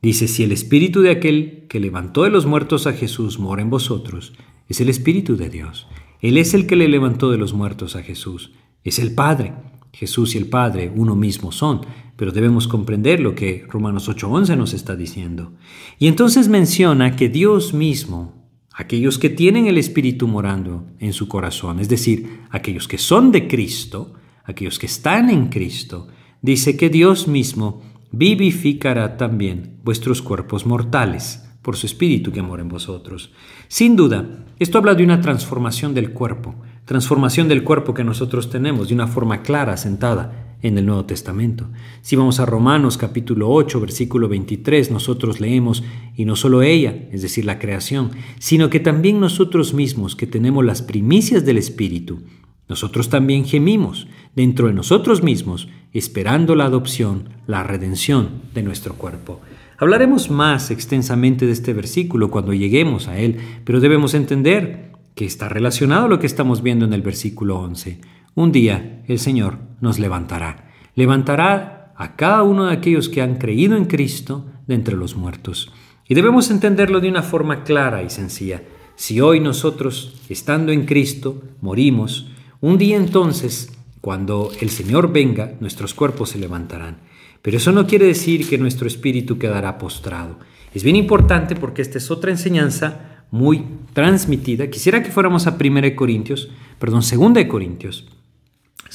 Dice, 0.00 0.28
si 0.28 0.44
el 0.44 0.52
espíritu 0.52 1.00
de 1.00 1.10
aquel 1.10 1.66
que 1.68 1.80
levantó 1.80 2.24
de 2.24 2.30
los 2.30 2.46
muertos 2.46 2.86
a 2.86 2.92
Jesús 2.92 3.38
mora 3.38 3.62
en 3.62 3.70
vosotros, 3.70 4.34
es 4.68 4.80
el 4.80 4.88
espíritu 4.88 5.36
de 5.36 5.48
Dios. 5.48 5.88
Él 6.22 6.38
es 6.38 6.54
el 6.54 6.66
que 6.66 6.76
le 6.76 6.88
levantó 6.88 7.32
de 7.32 7.36
los 7.36 7.52
muertos 7.52 7.96
a 7.96 8.02
Jesús. 8.02 8.52
Es 8.84 9.00
el 9.00 9.12
Padre. 9.12 9.54
Jesús 9.92 10.34
y 10.34 10.38
el 10.38 10.46
Padre 10.46 10.90
uno 10.94 11.16
mismo 11.16 11.52
son, 11.52 11.82
pero 12.16 12.30
debemos 12.30 12.68
comprender 12.68 13.20
lo 13.20 13.34
que 13.34 13.66
Romanos 13.68 14.08
8:11 14.08 14.56
nos 14.56 14.72
está 14.72 14.94
diciendo. 14.96 15.52
Y 15.98 16.06
entonces 16.06 16.48
menciona 16.48 17.16
que 17.16 17.28
Dios 17.28 17.74
mismo, 17.74 18.48
aquellos 18.72 19.18
que 19.18 19.28
tienen 19.28 19.66
el 19.66 19.76
Espíritu 19.76 20.28
morando 20.28 20.86
en 21.00 21.12
su 21.12 21.26
corazón, 21.26 21.80
es 21.80 21.88
decir, 21.88 22.40
aquellos 22.50 22.86
que 22.86 22.98
son 22.98 23.32
de 23.32 23.48
Cristo, 23.48 24.14
aquellos 24.44 24.78
que 24.78 24.86
están 24.86 25.28
en 25.28 25.48
Cristo, 25.48 26.06
dice 26.40 26.76
que 26.76 26.88
Dios 26.88 27.26
mismo 27.26 27.82
vivificará 28.12 29.16
también 29.16 29.80
vuestros 29.82 30.22
cuerpos 30.22 30.66
mortales 30.66 31.42
por 31.62 31.76
su 31.76 31.86
Espíritu 31.86 32.32
que 32.32 32.42
mora 32.42 32.62
en 32.62 32.68
vosotros. 32.68 33.30
Sin 33.68 33.96
duda, 33.96 34.44
esto 34.58 34.78
habla 34.78 34.94
de 34.94 35.04
una 35.04 35.20
transformación 35.20 35.94
del 35.94 36.12
cuerpo, 36.12 36.54
transformación 36.84 37.48
del 37.48 37.64
cuerpo 37.64 37.94
que 37.94 38.04
nosotros 38.04 38.50
tenemos 38.50 38.88
de 38.88 38.94
una 38.94 39.06
forma 39.06 39.42
clara, 39.42 39.76
sentada 39.76 40.56
en 40.62 40.78
el 40.78 40.86
Nuevo 40.86 41.04
Testamento. 41.04 41.68
Si 42.02 42.16
vamos 42.16 42.40
a 42.40 42.46
Romanos 42.46 42.96
capítulo 42.96 43.50
8, 43.50 43.80
versículo 43.80 44.28
23, 44.28 44.90
nosotros 44.90 45.40
leemos, 45.40 45.82
y 46.16 46.24
no 46.24 46.36
solo 46.36 46.62
ella, 46.62 47.08
es 47.10 47.22
decir, 47.22 47.44
la 47.44 47.58
creación, 47.58 48.10
sino 48.38 48.70
que 48.70 48.80
también 48.80 49.20
nosotros 49.20 49.74
mismos 49.74 50.16
que 50.16 50.26
tenemos 50.26 50.64
las 50.64 50.82
primicias 50.82 51.44
del 51.44 51.58
Espíritu, 51.58 52.22
nosotros 52.68 53.10
también 53.10 53.44
gemimos 53.44 54.06
dentro 54.34 54.68
de 54.68 54.72
nosotros 54.72 55.22
mismos, 55.22 55.68
esperando 55.92 56.54
la 56.54 56.64
adopción, 56.64 57.28
la 57.46 57.64
redención 57.64 58.42
de 58.54 58.62
nuestro 58.62 58.94
cuerpo. 58.94 59.40
Hablaremos 59.82 60.30
más 60.30 60.70
extensamente 60.70 61.44
de 61.44 61.50
este 61.50 61.72
versículo 61.72 62.30
cuando 62.30 62.52
lleguemos 62.52 63.08
a 63.08 63.18
él, 63.18 63.38
pero 63.64 63.80
debemos 63.80 64.14
entender 64.14 64.92
que 65.16 65.24
está 65.24 65.48
relacionado 65.48 66.06
a 66.06 66.08
lo 66.08 66.20
que 66.20 66.26
estamos 66.28 66.62
viendo 66.62 66.84
en 66.84 66.92
el 66.92 67.02
versículo 67.02 67.58
11. 67.58 68.00
Un 68.36 68.52
día 68.52 69.02
el 69.08 69.18
Señor 69.18 69.58
nos 69.80 69.98
levantará. 69.98 70.70
Levantará 70.94 71.94
a 71.96 72.14
cada 72.14 72.44
uno 72.44 72.66
de 72.66 72.74
aquellos 72.74 73.08
que 73.08 73.22
han 73.22 73.38
creído 73.38 73.76
en 73.76 73.86
Cristo 73.86 74.46
de 74.68 74.76
entre 74.76 74.94
los 74.94 75.16
muertos. 75.16 75.72
Y 76.06 76.14
debemos 76.14 76.52
entenderlo 76.52 77.00
de 77.00 77.08
una 77.08 77.24
forma 77.24 77.64
clara 77.64 78.04
y 78.04 78.10
sencilla. 78.10 78.62
Si 78.94 79.20
hoy 79.20 79.40
nosotros, 79.40 80.14
estando 80.28 80.70
en 80.70 80.86
Cristo, 80.86 81.42
morimos, 81.60 82.30
un 82.60 82.78
día 82.78 82.96
entonces, 82.96 83.76
cuando 84.00 84.52
el 84.60 84.70
Señor 84.70 85.12
venga, 85.12 85.54
nuestros 85.58 85.92
cuerpos 85.92 86.28
se 86.28 86.38
levantarán. 86.38 86.98
Pero 87.42 87.56
eso 87.56 87.72
no 87.72 87.86
quiere 87.86 88.06
decir 88.06 88.48
que 88.48 88.56
nuestro 88.56 88.86
espíritu 88.86 89.38
quedará 89.38 89.76
postrado. 89.76 90.38
Es 90.72 90.84
bien 90.84 90.96
importante 90.96 91.56
porque 91.56 91.82
esta 91.82 91.98
es 91.98 92.10
otra 92.10 92.30
enseñanza 92.30 93.24
muy 93.32 93.64
transmitida. 93.92 94.68
Quisiera 94.68 95.02
que 95.02 95.10
fuéramos 95.10 95.46
a 95.46 95.58
1 95.60 95.96
Corintios, 95.96 96.50
perdón, 96.78 97.02
2 97.02 97.44
Corintios. 97.46 98.06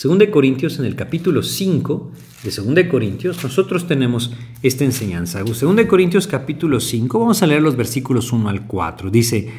2 0.02 0.30
Corintios 0.32 0.80
en 0.80 0.86
el 0.86 0.96
capítulo 0.96 1.44
5 1.44 2.12
de 2.44 2.52
2 2.52 2.90
Corintios, 2.90 3.44
nosotros 3.44 3.88
tenemos 3.88 4.32
esta 4.62 4.86
enseñanza. 4.86 5.44
2 5.44 5.58
Corintios 5.88 6.28
capítulo 6.28 6.80
5, 6.80 7.20
vamos 7.20 7.42
a 7.42 7.48
leer 7.48 7.62
los 7.62 7.76
versículos 7.76 8.32
1 8.32 8.48
al 8.48 8.68
4. 8.68 9.10
Dice, 9.10 9.52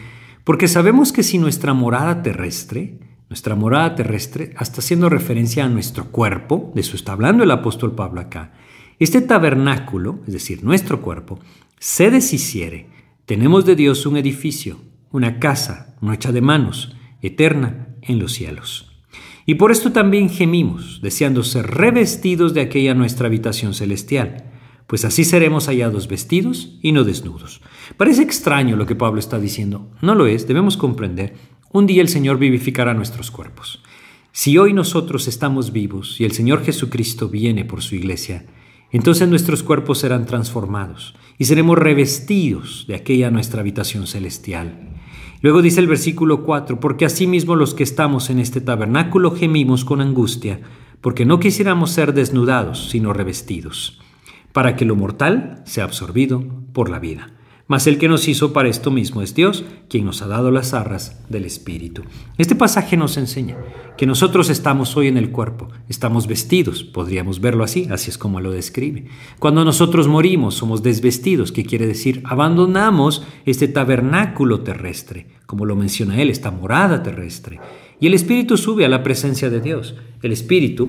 porque 0.45 0.69
sabemos 0.69 1.13
que 1.13 1.25
si 1.25 1.39
nuestra 1.39 1.75
morada 1.75 2.23
terrestre, 2.23 3.01
nuestra 3.29 3.55
morada 3.55 3.97
terrestre, 3.97 4.55
hasta 4.57 4.81
haciendo 4.81 5.09
referencia 5.09 5.65
a 5.65 5.69
nuestro 5.69 6.07
cuerpo, 6.07 6.73
de 6.75 6.81
eso 6.81 6.97
está 6.97 7.13
hablando 7.13 7.43
el 7.43 7.51
apóstol 7.51 7.95
Pablo 7.95 8.21
acá. 8.21 8.53
Este 8.99 9.21
tabernáculo, 9.21 10.21
es 10.27 10.33
decir, 10.33 10.65
nuestro 10.65 11.01
cuerpo, 11.01 11.39
se 11.79 12.11
deshiciere. 12.11 12.89
Tenemos 13.27 13.65
de 13.65 13.77
Dios 13.77 14.07
un 14.07 14.17
edificio, 14.17 14.79
una 15.13 15.39
casa 15.39 15.97
no 16.01 16.13
hecha 16.13 16.33
de 16.33 16.41
manos, 16.41 16.97
eterna 17.23 17.89
en 18.03 18.19
los 18.19 18.33
cielos. 18.33 18.91
Y 19.47 19.55
por 19.55 19.73
esto 19.73 19.93
también 19.93 20.29
gemimos, 20.29 21.01
deseando 21.03 21.43
ser 21.43 21.67
revestidos 21.67 22.55
de 22.55 22.61
aquella 22.61 22.95
nuestra 22.95 23.27
habitación 23.27 23.73
celestial, 23.73 24.45
pues 24.87 25.05
así 25.05 25.25
seremos 25.25 25.67
hallados 25.67 26.09
vestidos 26.09 26.79
y 26.83 26.93
no 26.93 27.05
desnudos. 27.05 27.61
Parece 27.97 28.23
extraño 28.23 28.77
lo 28.77 28.87
que 28.87 28.95
Pablo 28.95 29.21
está 29.21 29.39
diciendo. 29.39 29.91
No 30.03 30.15
lo 30.15 30.27
es, 30.27 30.47
debemos 30.47 30.77
comprender 30.77 31.35
un 31.71 31.87
día 31.87 32.01
el 32.01 32.09
Señor 32.09 32.39
vivificará 32.39 32.95
nuestros 32.95 33.31
cuerpos. 33.31 33.83
Si 34.33 34.57
hoy 34.57 34.73
nosotros 34.73 35.29
estamos 35.29 35.73
vivos 35.73 36.21
y 36.21 36.25
el 36.25 36.33
Señor 36.33 36.65
Jesucristo 36.65 37.29
viene 37.29 37.65
por 37.65 37.83
su 37.83 37.95
iglesia, 37.95 38.47
entonces 38.91 39.29
nuestros 39.29 39.63
cuerpos 39.63 39.99
serán 39.99 40.27
transformados 40.27 41.15
y 41.39 41.45
seremos 41.45 41.79
revestidos 41.79 42.85
de 42.89 42.95
aquella 42.95 43.31
nuestra 43.31 43.61
habitación 43.61 44.07
celestial. 44.07 44.89
Luego 45.41 45.63
dice 45.63 45.81
el 45.81 45.87
versículo 45.87 46.43
4, 46.45 46.81
porque 46.81 47.05
asimismo 47.05 47.55
los 47.55 47.75
que 47.75 47.85
estamos 47.85 48.29
en 48.29 48.41
este 48.41 48.61
tabernáculo 48.61 49.31
gemimos 49.31 49.85
con 49.85 50.01
angustia, 50.01 50.61
porque 51.01 51.25
no 51.25 51.39
quisiéramos 51.39 51.93
ser 51.93 52.13
desnudados, 52.13 52.89
sino 52.91 53.13
revestidos, 53.13 54.01
para 54.53 54.75
que 54.75 54.85
lo 54.85 54.97
mortal 54.97 55.63
sea 55.65 55.85
absorbido 55.85 56.45
por 56.73 56.91
la 56.91 56.99
vida. 56.99 57.38
Mas 57.69 57.87
el 57.87 57.99
que 57.99 58.09
nos 58.09 58.27
hizo 58.29 58.55
para 58.55 58.71
esto 58.71 58.91
mismo 58.91 59.21
es 59.21 59.35
Dios, 59.35 59.63
quien 59.91 60.07
nos 60.07 60.23
ha 60.23 60.27
dado 60.27 60.51
las 60.51 60.73
arras 60.73 61.21
del 61.29 61.45
Espíritu. 61.45 62.03
Este 62.39 62.55
pasaje 62.55 62.97
nos 62.97 63.19
enseña 63.19 63.59
que 63.99 64.07
nosotros 64.07 64.49
estamos 64.49 64.97
hoy 64.97 65.09
en 65.09 65.19
el 65.19 65.31
cuerpo, 65.31 65.69
estamos 65.87 66.27
vestidos, 66.27 66.83
podríamos 66.83 67.43
verlo 67.43 67.65
así, 67.65 67.87
así 67.91 68.09
es 68.09 68.17
como 68.17 68.41
lo 68.41 68.53
describe. 68.53 69.05
Cuando 69.39 69.67
nosotros 69.67 70.09
morimos 70.09 70.55
somos 70.55 70.83
desvestidos, 70.83 71.53
que 71.53 71.67
quiere 71.67 71.87
decir 71.87 72.23
abandonamos 72.25 73.23
este 73.45 73.69
tabernáculo 73.69 74.61
terrestre, 74.61 75.27
como 75.45 75.67
lo 75.67 75.77
menciona 75.77 76.23
él, 76.23 76.31
esta 76.31 76.51
morada 76.51 77.03
terrestre. 77.03 77.61
Y 78.01 78.07
el 78.07 78.15
Espíritu 78.15 78.57
sube 78.57 78.87
a 78.87 78.89
la 78.89 79.03
presencia 79.03 79.51
de 79.51 79.61
Dios. 79.61 79.95
El 80.23 80.33
Espíritu 80.33 80.89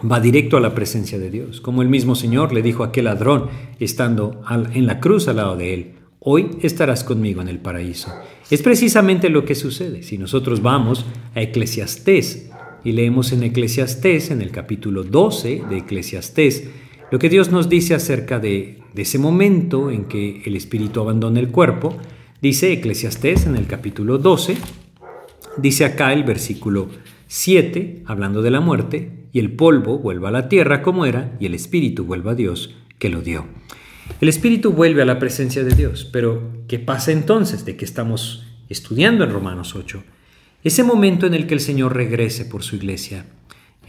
va 0.00 0.20
directo 0.20 0.56
a 0.56 0.60
la 0.60 0.74
presencia 0.74 1.18
de 1.18 1.30
Dios, 1.30 1.60
como 1.60 1.82
el 1.82 1.88
mismo 1.88 2.14
Señor 2.14 2.52
le 2.52 2.62
dijo 2.62 2.84
a 2.84 2.88
aquel 2.88 3.06
ladrón 3.06 3.48
estando 3.80 4.42
en 4.72 4.86
la 4.86 5.00
cruz 5.00 5.26
al 5.28 5.36
lado 5.36 5.56
de 5.56 5.74
él, 5.74 5.95
hoy 6.28 6.58
estarás 6.62 7.04
conmigo 7.04 7.40
en 7.40 7.46
el 7.46 7.60
paraíso. 7.60 8.12
Es 8.50 8.60
precisamente 8.60 9.30
lo 9.30 9.44
que 9.44 9.54
sucede. 9.54 10.02
Si 10.02 10.18
nosotros 10.18 10.60
vamos 10.60 11.06
a 11.36 11.40
Eclesiastés, 11.40 12.50
y 12.82 12.92
leemos 12.92 13.30
en 13.30 13.44
Eclesiastés, 13.44 14.32
en 14.32 14.42
el 14.42 14.50
capítulo 14.50 15.04
12 15.04 15.62
de 15.70 15.78
Eclesiastés, 15.78 16.64
lo 17.12 17.20
que 17.20 17.28
Dios 17.28 17.52
nos 17.52 17.68
dice 17.68 17.94
acerca 17.94 18.40
de, 18.40 18.80
de 18.92 19.02
ese 19.02 19.20
momento 19.20 19.88
en 19.92 20.06
que 20.06 20.42
el 20.44 20.56
espíritu 20.56 21.00
abandona 21.00 21.38
el 21.38 21.50
cuerpo. 21.50 21.96
Dice 22.42 22.72
Eclesiastés 22.72 23.46
en 23.46 23.54
el 23.54 23.68
capítulo 23.68 24.18
12, 24.18 24.56
dice 25.58 25.84
acá 25.84 26.12
el 26.12 26.24
versículo 26.24 26.88
7, 27.28 28.02
hablando 28.04 28.42
de 28.42 28.50
la 28.50 28.60
muerte, 28.60 29.12
y 29.32 29.38
el 29.38 29.52
polvo 29.52 30.00
vuelva 30.00 30.30
a 30.30 30.32
la 30.32 30.48
tierra 30.48 30.82
como 30.82 31.06
era, 31.06 31.36
y 31.38 31.46
el 31.46 31.54
espíritu 31.54 32.04
vuelva 32.04 32.32
a 32.32 32.34
Dios 32.34 32.74
que 32.98 33.10
lo 33.10 33.20
dio. 33.20 33.46
El 34.20 34.28
espíritu 34.28 34.72
vuelve 34.72 35.02
a 35.02 35.06
la 35.06 35.18
presencia 35.18 35.62
de 35.62 35.74
Dios, 35.74 36.08
pero 36.10 36.64
¿qué 36.68 36.78
pasa 36.78 37.12
entonces 37.12 37.64
de 37.64 37.76
que 37.76 37.84
estamos 37.84 38.46
estudiando 38.68 39.24
en 39.24 39.30
Romanos 39.30 39.74
8? 39.74 40.02
Ese 40.64 40.82
momento 40.82 41.26
en 41.26 41.34
el 41.34 41.46
que 41.46 41.54
el 41.54 41.60
Señor 41.60 41.94
regrese 41.94 42.44
por 42.44 42.62
su 42.62 42.76
iglesia, 42.76 43.26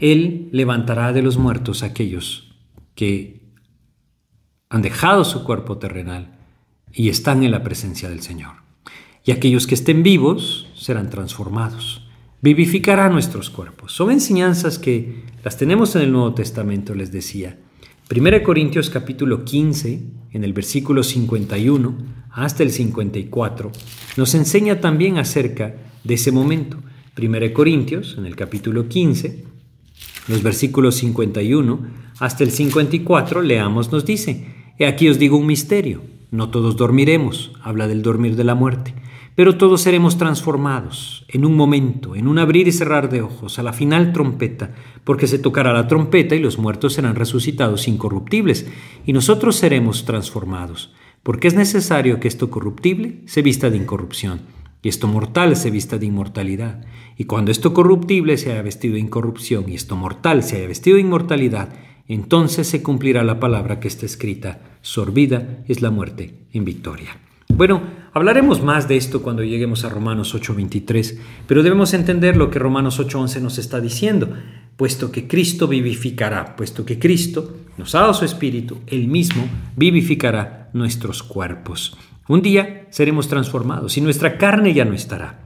Él 0.00 0.48
levantará 0.52 1.12
de 1.12 1.22
los 1.22 1.38
muertos 1.38 1.82
aquellos 1.82 2.54
que 2.94 3.40
han 4.68 4.82
dejado 4.82 5.24
su 5.24 5.44
cuerpo 5.44 5.78
terrenal 5.78 6.38
y 6.92 7.08
están 7.08 7.42
en 7.42 7.50
la 7.50 7.62
presencia 7.62 8.08
del 8.08 8.20
Señor. 8.20 8.52
Y 9.24 9.32
aquellos 9.32 9.66
que 9.66 9.74
estén 9.74 10.02
vivos 10.02 10.68
serán 10.74 11.10
transformados. 11.10 12.06
Vivificará 12.40 13.08
nuestros 13.08 13.50
cuerpos. 13.50 13.92
Son 13.92 14.10
enseñanzas 14.10 14.78
que 14.78 15.24
las 15.42 15.56
tenemos 15.56 15.96
en 15.96 16.02
el 16.02 16.12
Nuevo 16.12 16.34
Testamento, 16.34 16.94
les 16.94 17.10
decía. 17.12 17.58
1 18.10 18.42
Corintios 18.42 18.88
capítulo 18.88 19.44
15, 19.44 20.00
en 20.32 20.42
el 20.42 20.54
versículo 20.54 21.02
51 21.02 21.94
hasta 22.30 22.62
el 22.62 22.70
54, 22.70 23.70
nos 24.16 24.34
enseña 24.34 24.80
también 24.80 25.18
acerca 25.18 25.74
de 26.04 26.14
ese 26.14 26.32
momento. 26.32 26.78
1 27.20 27.52
Corintios, 27.52 28.16
en 28.16 28.24
el 28.24 28.34
capítulo 28.34 28.88
15, 28.88 29.44
los 30.28 30.42
versículos 30.42 30.94
51 30.94 31.80
hasta 32.18 32.44
el 32.44 32.50
54, 32.50 33.42
leamos, 33.42 33.92
nos 33.92 34.06
dice, 34.06 34.54
He 34.78 34.86
aquí 34.86 35.10
os 35.10 35.18
digo 35.18 35.36
un 35.36 35.46
misterio, 35.46 36.00
no 36.30 36.48
todos 36.48 36.76
dormiremos, 36.76 37.52
habla 37.62 37.88
del 37.88 38.00
dormir 38.00 38.36
de 38.36 38.44
la 38.44 38.54
muerte, 38.54 38.94
pero 39.38 39.56
todos 39.56 39.82
seremos 39.82 40.18
transformados 40.18 41.24
en 41.28 41.44
un 41.44 41.54
momento, 41.54 42.16
en 42.16 42.26
un 42.26 42.40
abrir 42.40 42.66
y 42.66 42.72
cerrar 42.72 43.08
de 43.08 43.22
ojos, 43.22 43.60
a 43.60 43.62
la 43.62 43.72
final 43.72 44.12
trompeta, 44.12 44.72
porque 45.04 45.28
se 45.28 45.38
tocará 45.38 45.72
la 45.72 45.86
trompeta 45.86 46.34
y 46.34 46.40
los 46.40 46.58
muertos 46.58 46.94
serán 46.94 47.14
resucitados 47.14 47.86
incorruptibles, 47.86 48.66
y 49.06 49.12
nosotros 49.12 49.54
seremos 49.54 50.04
transformados, 50.04 50.92
porque 51.22 51.46
es 51.46 51.54
necesario 51.54 52.18
que 52.18 52.26
esto 52.26 52.50
corruptible 52.50 53.20
se 53.26 53.42
vista 53.42 53.70
de 53.70 53.76
incorrupción, 53.76 54.40
y 54.82 54.88
esto 54.88 55.06
mortal 55.06 55.54
se 55.54 55.70
vista 55.70 55.98
de 55.98 56.06
inmortalidad. 56.06 56.84
Y 57.16 57.26
cuando 57.26 57.52
esto 57.52 57.72
corruptible 57.72 58.38
se 58.38 58.50
haya 58.50 58.62
vestido 58.62 58.94
de 58.94 59.00
incorrupción, 59.02 59.68
y 59.68 59.76
esto 59.76 59.94
mortal 59.94 60.42
se 60.42 60.56
haya 60.56 60.66
vestido 60.66 60.96
de 60.96 61.02
inmortalidad, 61.02 61.68
entonces 62.08 62.66
se 62.66 62.82
cumplirá 62.82 63.22
la 63.22 63.38
palabra 63.38 63.78
que 63.78 63.86
está 63.86 64.04
escrita, 64.04 64.62
sorbida 64.82 65.62
es 65.68 65.80
la 65.80 65.92
muerte 65.92 66.40
en 66.52 66.64
victoria. 66.64 67.20
Bueno, 67.54 67.82
hablaremos 68.18 68.62
más 68.62 68.88
de 68.88 68.96
esto 68.96 69.22
cuando 69.22 69.42
lleguemos 69.42 69.84
a 69.84 69.88
Romanos 69.88 70.34
8:23, 70.34 71.18
pero 71.46 71.62
debemos 71.62 71.94
entender 71.94 72.36
lo 72.36 72.50
que 72.50 72.58
Romanos 72.58 72.98
8:11 73.00 73.40
nos 73.40 73.58
está 73.58 73.80
diciendo, 73.80 74.30
puesto 74.76 75.10
que 75.10 75.26
Cristo 75.26 75.68
vivificará, 75.68 76.56
puesto 76.56 76.84
que 76.84 76.98
Cristo 76.98 77.56
nos 77.76 77.94
ha 77.94 78.00
dado 78.00 78.14
su 78.14 78.24
espíritu, 78.24 78.80
él 78.86 79.08
mismo 79.08 79.48
vivificará 79.76 80.68
nuestros 80.72 81.22
cuerpos. 81.22 81.96
Un 82.28 82.42
día 82.42 82.86
seremos 82.90 83.28
transformados 83.28 83.96
y 83.96 84.00
nuestra 84.00 84.36
carne 84.36 84.74
ya 84.74 84.84
no 84.84 84.94
estará. 84.94 85.38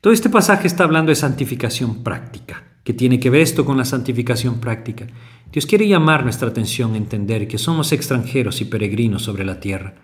Todo 0.00 0.12
este 0.12 0.28
pasaje 0.28 0.66
está 0.66 0.84
hablando 0.84 1.10
de 1.10 1.16
santificación 1.16 2.04
práctica. 2.04 2.62
¿Qué 2.84 2.92
tiene 2.92 3.18
que 3.18 3.30
ver 3.30 3.40
esto 3.40 3.64
con 3.64 3.78
la 3.78 3.86
santificación 3.86 4.60
práctica? 4.60 5.06
Dios 5.50 5.64
quiere 5.64 5.88
llamar 5.88 6.22
nuestra 6.22 6.48
atención 6.48 6.92
a 6.92 6.98
entender 6.98 7.48
que 7.48 7.56
somos 7.56 7.92
extranjeros 7.92 8.60
y 8.60 8.66
peregrinos 8.66 9.22
sobre 9.22 9.44
la 9.44 9.58
tierra. 9.58 9.94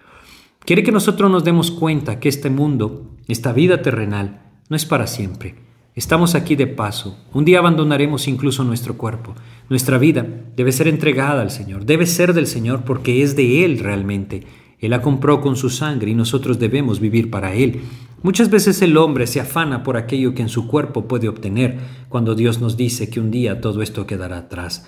Quiere 0.65 0.83
que 0.83 0.93
nosotros 0.93 1.31
nos 1.31 1.43
demos 1.43 1.71
cuenta 1.71 2.21
que 2.21 2.29
este 2.29 2.51
mundo, 2.51 3.17
esta 3.27 3.53
vida 3.53 3.83
terrenal, 3.83 4.43
no 4.69 4.77
es 4.77 4.87
para 4.87 5.07
siempre. 5.07 5.57
Estamos 5.97 6.35
aquí 6.35 6.55
de 6.55 6.69
paso. 6.69 7.19
Un 7.33 7.45
día 7.45 7.59
abandonaremos 7.59 8.29
incluso 8.29 8.63
nuestro 8.63 8.97
cuerpo. 8.97 9.35
Nuestra 9.69 9.99
vida 9.99 10.25
debe 10.57 10.71
ser 10.71 10.87
entregada 10.87 11.43
al 11.43 11.51
Señor. 11.51 11.85
Debe 11.87 12.07
ser 12.07 12.35
del 12.35 12.47
Señor 12.47 12.85
porque 12.85 13.23
es 13.23 13.35
de 13.35 13.65
Él 13.65 13.81
realmente. 13.81 14.47
Él 14.79 14.91
la 14.91 15.03
compró 15.03 15.41
con 15.41 15.57
su 15.57 15.69
sangre 15.69 16.11
y 16.11 16.15
nosotros 16.15 16.59
debemos 16.59 17.01
vivir 17.01 17.31
para 17.31 17.55
Él. 17.55 17.81
Muchas 18.23 18.51
veces 18.51 18.81
el 18.83 18.97
hombre 18.97 19.27
se 19.27 19.41
afana 19.41 19.83
por 19.83 19.97
aquello 19.97 20.35
que 20.35 20.43
en 20.43 20.49
su 20.49 20.69
cuerpo 20.69 21.09
puede 21.09 21.29
obtener 21.29 21.79
cuando 22.09 22.35
Dios 22.35 22.61
nos 22.61 22.77
dice 22.77 23.11
que 23.11 23.19
un 23.19 23.31
día 23.31 23.61
todo 23.61 23.83
esto 23.83 24.07
quedará 24.07 24.39
atrás. 24.39 24.87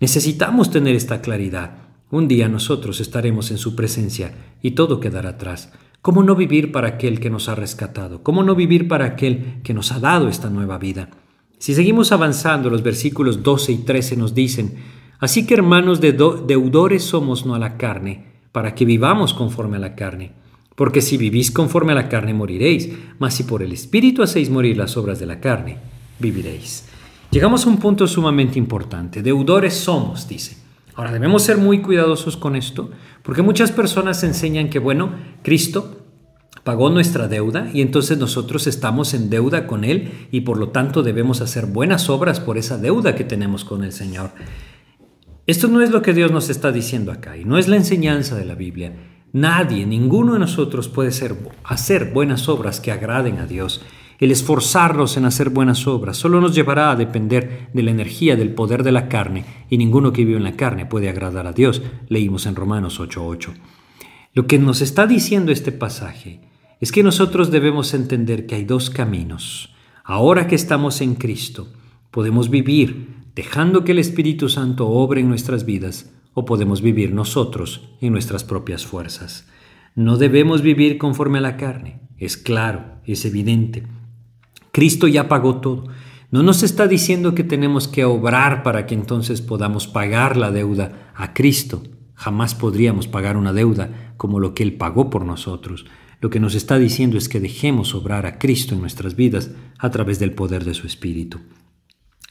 Necesitamos 0.00 0.70
tener 0.70 0.94
esta 0.94 1.20
claridad. 1.20 1.83
Un 2.10 2.28
día 2.28 2.48
nosotros 2.48 3.00
estaremos 3.00 3.50
en 3.50 3.58
su 3.58 3.74
presencia 3.74 4.34
y 4.62 4.72
todo 4.72 5.00
quedará 5.00 5.30
atrás. 5.30 5.72
¿Cómo 6.02 6.22
no 6.22 6.36
vivir 6.36 6.70
para 6.70 6.88
aquel 6.88 7.18
que 7.18 7.30
nos 7.30 7.48
ha 7.48 7.54
rescatado? 7.54 8.22
¿Cómo 8.22 8.42
no 8.42 8.54
vivir 8.54 8.88
para 8.88 9.06
aquel 9.06 9.62
que 9.62 9.74
nos 9.74 9.90
ha 9.90 10.00
dado 10.00 10.28
esta 10.28 10.50
nueva 10.50 10.78
vida? 10.78 11.10
Si 11.58 11.74
seguimos 11.74 12.12
avanzando, 12.12 12.68
los 12.68 12.82
versículos 12.82 13.42
12 13.42 13.72
y 13.72 13.78
13 13.78 14.16
nos 14.16 14.34
dicen, 14.34 14.74
Así 15.18 15.46
que 15.46 15.54
hermanos 15.54 16.00
deudores 16.02 17.04
somos 17.04 17.46
no 17.46 17.54
a 17.54 17.58
la 17.58 17.78
carne, 17.78 18.26
para 18.52 18.74
que 18.74 18.84
vivamos 18.84 19.32
conforme 19.32 19.78
a 19.78 19.80
la 19.80 19.94
carne. 19.94 20.32
Porque 20.74 21.00
si 21.00 21.16
vivís 21.16 21.50
conforme 21.50 21.92
a 21.92 21.94
la 21.94 22.10
carne 22.10 22.34
moriréis, 22.34 22.90
mas 23.18 23.32
si 23.32 23.44
por 23.44 23.62
el 23.62 23.72
Espíritu 23.72 24.22
hacéis 24.22 24.50
morir 24.50 24.76
las 24.76 24.96
obras 24.98 25.18
de 25.18 25.26
la 25.26 25.40
carne, 25.40 25.78
viviréis. 26.18 26.86
Llegamos 27.30 27.64
a 27.64 27.70
un 27.70 27.78
punto 27.78 28.06
sumamente 28.06 28.58
importante. 28.58 29.22
Deudores 29.22 29.74
somos, 29.74 30.28
dice. 30.28 30.63
Ahora 30.96 31.12
debemos 31.12 31.42
ser 31.42 31.58
muy 31.58 31.80
cuidadosos 31.80 32.36
con 32.36 32.56
esto, 32.56 32.90
porque 33.22 33.42
muchas 33.42 33.72
personas 33.72 34.22
enseñan 34.22 34.70
que, 34.70 34.78
bueno, 34.78 35.12
Cristo 35.42 36.04
pagó 36.62 36.88
nuestra 36.88 37.28
deuda 37.28 37.68
y 37.72 37.82
entonces 37.82 38.18
nosotros 38.18 38.66
estamos 38.66 39.12
en 39.12 39.28
deuda 39.28 39.66
con 39.66 39.84
Él 39.84 40.28
y 40.30 40.42
por 40.42 40.56
lo 40.56 40.70
tanto 40.70 41.02
debemos 41.02 41.40
hacer 41.40 41.66
buenas 41.66 42.08
obras 42.08 42.40
por 42.40 42.58
esa 42.58 42.78
deuda 42.78 43.14
que 43.14 43.24
tenemos 43.24 43.64
con 43.64 43.84
el 43.84 43.92
Señor. 43.92 44.30
Esto 45.46 45.68
no 45.68 45.82
es 45.82 45.90
lo 45.90 46.00
que 46.00 46.14
Dios 46.14 46.30
nos 46.32 46.48
está 46.48 46.72
diciendo 46.72 47.12
acá 47.12 47.36
y 47.36 47.44
no 47.44 47.58
es 47.58 47.68
la 47.68 47.76
enseñanza 47.76 48.34
de 48.34 48.46
la 48.46 48.54
Biblia. 48.54 48.94
Nadie, 49.32 49.84
ninguno 49.84 50.34
de 50.34 50.38
nosotros 50.38 50.88
puede 50.88 51.10
ser, 51.10 51.36
hacer 51.64 52.12
buenas 52.12 52.48
obras 52.48 52.80
que 52.80 52.92
agraden 52.92 53.38
a 53.38 53.46
Dios. 53.46 53.82
El 54.20 54.30
esforzarnos 54.30 55.16
en 55.16 55.24
hacer 55.24 55.50
buenas 55.50 55.86
obras 55.86 56.16
solo 56.16 56.40
nos 56.40 56.54
llevará 56.54 56.90
a 56.90 56.96
depender 56.96 57.68
de 57.72 57.82
la 57.82 57.90
energía 57.90 58.36
del 58.36 58.54
poder 58.54 58.82
de 58.82 58.92
la 58.92 59.08
carne, 59.08 59.44
y 59.68 59.78
ninguno 59.78 60.12
que 60.12 60.24
vive 60.24 60.36
en 60.36 60.44
la 60.44 60.56
carne 60.56 60.86
puede 60.86 61.08
agradar 61.08 61.46
a 61.46 61.52
Dios, 61.52 61.82
leímos 62.08 62.46
en 62.46 62.54
Romanos 62.54 63.00
8:8. 63.00 63.52
Lo 64.32 64.46
que 64.46 64.58
nos 64.58 64.80
está 64.80 65.06
diciendo 65.06 65.52
este 65.52 65.72
pasaje 65.72 66.40
es 66.80 66.92
que 66.92 67.02
nosotros 67.02 67.50
debemos 67.50 67.94
entender 67.94 68.46
que 68.46 68.56
hay 68.56 68.64
dos 68.64 68.90
caminos. 68.90 69.74
Ahora 70.04 70.46
que 70.46 70.54
estamos 70.54 71.00
en 71.00 71.14
Cristo, 71.14 71.68
podemos 72.10 72.50
vivir 72.50 73.24
dejando 73.34 73.84
que 73.84 73.92
el 73.92 73.98
Espíritu 73.98 74.48
Santo 74.48 74.88
obre 74.88 75.20
en 75.20 75.28
nuestras 75.28 75.64
vidas, 75.64 76.12
o 76.34 76.44
podemos 76.44 76.82
vivir 76.82 77.12
nosotros 77.12 77.88
en 78.00 78.12
nuestras 78.12 78.44
propias 78.44 78.84
fuerzas. 78.84 79.48
No 79.94 80.16
debemos 80.16 80.62
vivir 80.62 80.98
conforme 80.98 81.38
a 81.38 81.40
la 81.40 81.56
carne, 81.56 82.00
es 82.18 82.36
claro, 82.36 82.84
es 83.06 83.24
evidente. 83.24 83.84
Cristo 84.74 85.06
ya 85.06 85.28
pagó 85.28 85.60
todo. 85.60 85.84
No 86.32 86.42
nos 86.42 86.64
está 86.64 86.88
diciendo 86.88 87.36
que 87.36 87.44
tenemos 87.44 87.86
que 87.86 88.04
obrar 88.04 88.64
para 88.64 88.86
que 88.86 88.96
entonces 88.96 89.40
podamos 89.40 89.86
pagar 89.86 90.36
la 90.36 90.50
deuda 90.50 91.12
a 91.14 91.32
Cristo. 91.32 91.84
Jamás 92.14 92.56
podríamos 92.56 93.06
pagar 93.06 93.36
una 93.36 93.52
deuda 93.52 94.14
como 94.16 94.40
lo 94.40 94.52
que 94.52 94.64
Él 94.64 94.74
pagó 94.74 95.10
por 95.10 95.24
nosotros. 95.24 95.86
Lo 96.20 96.28
que 96.28 96.40
nos 96.40 96.56
está 96.56 96.76
diciendo 96.76 97.16
es 97.16 97.28
que 97.28 97.38
dejemos 97.38 97.94
obrar 97.94 98.26
a 98.26 98.40
Cristo 98.40 98.74
en 98.74 98.80
nuestras 98.80 99.14
vidas 99.14 99.52
a 99.78 99.92
través 99.92 100.18
del 100.18 100.32
poder 100.32 100.64
de 100.64 100.74
su 100.74 100.88
Espíritu. 100.88 101.38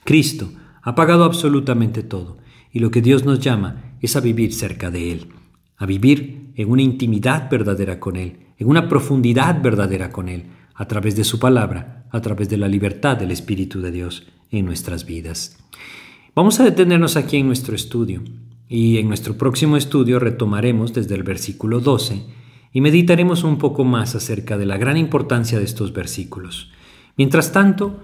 Cristo 0.04 0.52
ha 0.82 0.96
pagado 0.96 1.24
absolutamente 1.24 2.04
todo 2.04 2.40
y 2.74 2.80
lo 2.80 2.92
que 2.92 3.02
Dios 3.02 3.24
nos 3.24 3.40
llama 3.40 3.96
es 4.02 4.18
a 4.18 4.20
vivir 4.20 4.54
cerca 4.54 4.92
de 4.92 5.14
Él, 5.14 5.30
a 5.78 5.86
vivir 5.86 6.52
en 6.56 6.70
una 6.70 6.82
intimidad 6.82 7.50
verdadera 7.50 8.02
con 8.02 8.18
Él, 8.18 8.48
en 8.58 8.68
una 8.68 8.90
profundidad 8.90 9.62
verdadera 9.62 10.10
con 10.10 10.28
Él, 10.28 10.48
a 10.76 10.88
través 10.88 11.16
de 11.16 11.24
su 11.24 11.40
palabra, 11.40 12.06
a 12.12 12.22
través 12.22 12.50
de 12.50 12.58
la 12.58 12.68
libertad 12.68 13.18
del 13.18 13.32
Espíritu 13.32 13.82
de 13.82 13.92
Dios 13.92 14.28
en 14.52 14.66
nuestras 14.66 15.06
vidas. 15.06 15.58
Vamos 16.36 16.60
a 16.60 16.64
detenernos 16.64 17.16
aquí 17.16 17.38
en 17.38 17.48
nuestro 17.48 17.76
estudio 17.76 18.24
y 18.68 18.98
en 18.98 19.08
nuestro 19.08 19.38
próximo 19.38 19.78
estudio 19.78 20.20
retomaremos 20.20 20.94
desde 20.94 21.16
el 21.16 21.24
versículo 21.24 21.80
12 21.80 22.24
y 22.72 22.82
meditaremos 22.82 23.44
un 23.44 23.58
poco 23.58 23.84
más 23.84 24.16
acerca 24.16 24.58
de 24.58 24.66
la 24.66 24.78
gran 24.78 24.98
importancia 24.98 25.60
de 25.60 25.66
estos 25.66 25.94
versículos. 25.94 26.72
Mientras 27.16 27.52
tanto, 27.52 28.00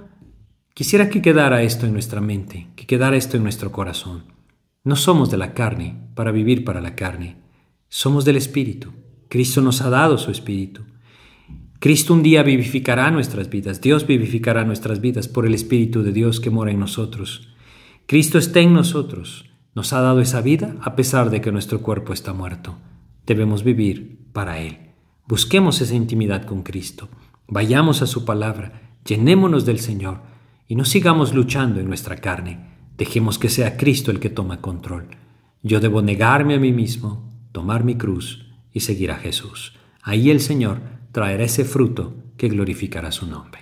quisiera 0.75 1.09
que 1.09 1.23
quedara 1.23 1.63
esto 1.63 1.87
en 1.87 1.93
nuestra 1.93 2.21
mente, 2.21 2.67
que 2.75 2.85
quedara 2.85 3.17
esto 3.17 3.37
en 3.37 3.43
nuestro 3.43 3.71
corazón. 3.71 4.25
No 4.83 4.95
somos 4.95 5.31
de 5.31 5.37
la 5.37 5.53
carne 5.53 6.09
para 6.13 6.31
vivir 6.31 6.63
para 6.63 6.81
la 6.81 6.95
carne, 6.95 7.37
somos 7.87 8.23
del 8.23 8.35
Espíritu. 8.35 8.93
Cristo 9.27 9.61
nos 9.61 9.81
ha 9.81 9.89
dado 9.89 10.19
su 10.19 10.29
Espíritu. 10.29 10.83
Cristo 11.79 12.13
un 12.13 12.23
día 12.23 12.43
vivificará 12.43 13.09
nuestras 13.09 13.49
vidas, 13.49 13.79
Dios 13.79 14.05
vivificará 14.05 14.65
nuestras 14.65 14.99
vidas 14.99 15.29
por 15.29 15.45
el 15.45 15.53
Espíritu 15.53 16.03
de 16.03 16.11
Dios 16.11 16.41
que 16.41 16.49
mora 16.49 16.71
en 16.71 16.79
nosotros. 16.79 17.47
Cristo 18.05 18.37
está 18.37 18.59
en 18.59 18.73
nosotros, 18.73 19.45
nos 19.75 19.93
ha 19.93 20.01
dado 20.01 20.19
esa 20.19 20.41
vida 20.41 20.75
a 20.81 20.97
pesar 20.97 21.29
de 21.29 21.39
que 21.39 21.53
nuestro 21.53 21.81
cuerpo 21.81 22.11
está 22.11 22.33
muerto. 22.33 22.77
Debemos 23.25 23.63
vivir 23.63 24.19
para 24.33 24.59
Él. 24.59 24.89
Busquemos 25.25 25.79
esa 25.79 25.95
intimidad 25.95 26.43
con 26.43 26.63
Cristo, 26.63 27.07
vayamos 27.47 28.01
a 28.01 28.07
su 28.07 28.25
palabra, 28.25 28.97
llenémonos 29.05 29.65
del 29.65 29.79
Señor 29.79 30.19
y 30.67 30.75
no 30.75 30.83
sigamos 30.83 31.33
luchando 31.33 31.79
en 31.79 31.87
nuestra 31.87 32.17
carne. 32.17 32.59
Dejemos 32.97 33.39
que 33.39 33.47
sea 33.47 33.77
Cristo 33.77 34.11
el 34.11 34.19
que 34.19 34.29
toma 34.29 34.59
control. 34.59 35.07
Yo 35.63 35.79
debo 35.79 36.01
negarme 36.01 36.55
a 36.55 36.59
mí 36.59 36.73
mismo, 36.73 37.31
tomar 37.53 37.85
mi 37.85 37.95
cruz 37.95 38.47
y 38.73 38.81
seguir 38.81 39.11
a 39.11 39.15
Jesús. 39.15 39.77
Ahí 40.01 40.29
el 40.29 40.41
Señor 40.41 40.98
traerá 41.11 41.43
ese 41.43 41.65
fruto 41.65 42.15
que 42.37 42.49
glorificará 42.49 43.11
su 43.11 43.27
nombre. 43.27 43.61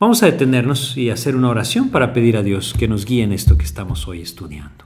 Vamos 0.00 0.22
a 0.22 0.26
detenernos 0.26 0.96
y 0.96 1.10
hacer 1.10 1.34
una 1.34 1.48
oración 1.48 1.90
para 1.90 2.12
pedir 2.12 2.36
a 2.36 2.42
Dios 2.42 2.72
que 2.72 2.86
nos 2.86 3.04
guíe 3.04 3.24
en 3.24 3.32
esto 3.32 3.58
que 3.58 3.64
estamos 3.64 4.06
hoy 4.06 4.20
estudiando. 4.22 4.84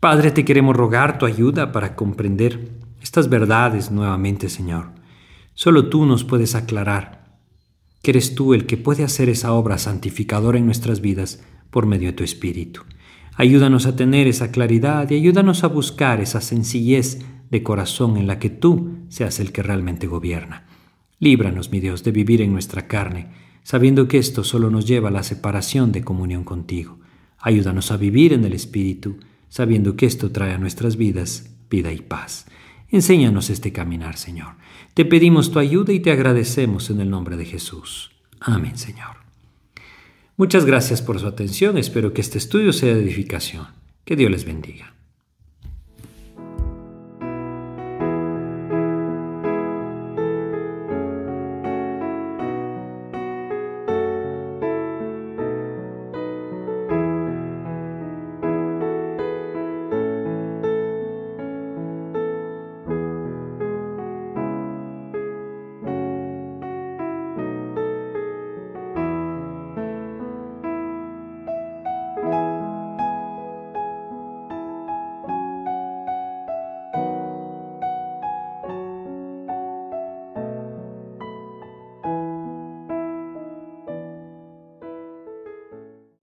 Padre, 0.00 0.30
te 0.30 0.44
queremos 0.44 0.76
rogar 0.76 1.18
tu 1.18 1.26
ayuda 1.26 1.72
para 1.72 1.94
comprender 1.94 2.70
estas 3.00 3.28
verdades 3.28 3.90
nuevamente, 3.90 4.48
Señor. 4.48 4.90
Solo 5.54 5.88
tú 5.88 6.06
nos 6.06 6.24
puedes 6.24 6.54
aclarar 6.54 7.38
que 8.02 8.10
eres 8.10 8.34
tú 8.34 8.52
el 8.52 8.66
que 8.66 8.76
puede 8.76 9.04
hacer 9.04 9.28
esa 9.28 9.52
obra 9.52 9.78
santificadora 9.78 10.58
en 10.58 10.66
nuestras 10.66 11.00
vidas 11.00 11.42
por 11.70 11.86
medio 11.86 12.08
de 12.08 12.12
tu 12.12 12.24
Espíritu. 12.24 12.82
Ayúdanos 13.36 13.86
a 13.86 13.96
tener 13.96 14.26
esa 14.26 14.50
claridad 14.50 15.10
y 15.10 15.16
ayúdanos 15.16 15.62
a 15.62 15.68
buscar 15.68 16.20
esa 16.20 16.40
sencillez 16.40 17.20
de 17.50 17.62
corazón 17.62 18.16
en 18.16 18.26
la 18.26 18.38
que 18.38 18.50
tú 18.50 18.98
seas 19.08 19.40
el 19.40 19.52
que 19.52 19.62
realmente 19.62 20.06
gobierna. 20.06 20.65
Líbranos, 21.18 21.70
mi 21.70 21.80
Dios, 21.80 22.04
de 22.04 22.12
vivir 22.12 22.42
en 22.42 22.52
nuestra 22.52 22.86
carne, 22.86 23.28
sabiendo 23.62 24.08
que 24.08 24.18
esto 24.18 24.44
solo 24.44 24.70
nos 24.70 24.86
lleva 24.86 25.08
a 25.08 25.12
la 25.12 25.22
separación 25.22 25.92
de 25.92 26.02
comunión 26.02 26.44
contigo. 26.44 26.98
Ayúdanos 27.38 27.90
a 27.90 27.96
vivir 27.96 28.32
en 28.32 28.44
el 28.44 28.52
Espíritu, 28.52 29.18
sabiendo 29.48 29.96
que 29.96 30.06
esto 30.06 30.30
trae 30.32 30.52
a 30.52 30.58
nuestras 30.58 30.96
vidas 30.96 31.50
vida 31.70 31.92
y 31.92 32.00
paz. 32.00 32.46
Enséñanos 32.90 33.50
este 33.50 33.72
caminar, 33.72 34.16
Señor. 34.16 34.54
Te 34.94 35.04
pedimos 35.04 35.50
tu 35.50 35.58
ayuda 35.58 35.92
y 35.92 36.00
te 36.00 36.12
agradecemos 36.12 36.90
en 36.90 37.00
el 37.00 37.10
nombre 37.10 37.36
de 37.36 37.44
Jesús. 37.44 38.12
Amén, 38.40 38.78
Señor. 38.78 39.16
Muchas 40.36 40.64
gracias 40.64 41.02
por 41.02 41.18
su 41.18 41.26
atención. 41.26 41.78
Espero 41.78 42.12
que 42.12 42.20
este 42.20 42.38
estudio 42.38 42.72
sea 42.72 42.94
de 42.94 43.02
edificación. 43.02 43.66
Que 44.04 44.16
Dios 44.16 44.30
les 44.30 44.44
bendiga. 44.44 44.95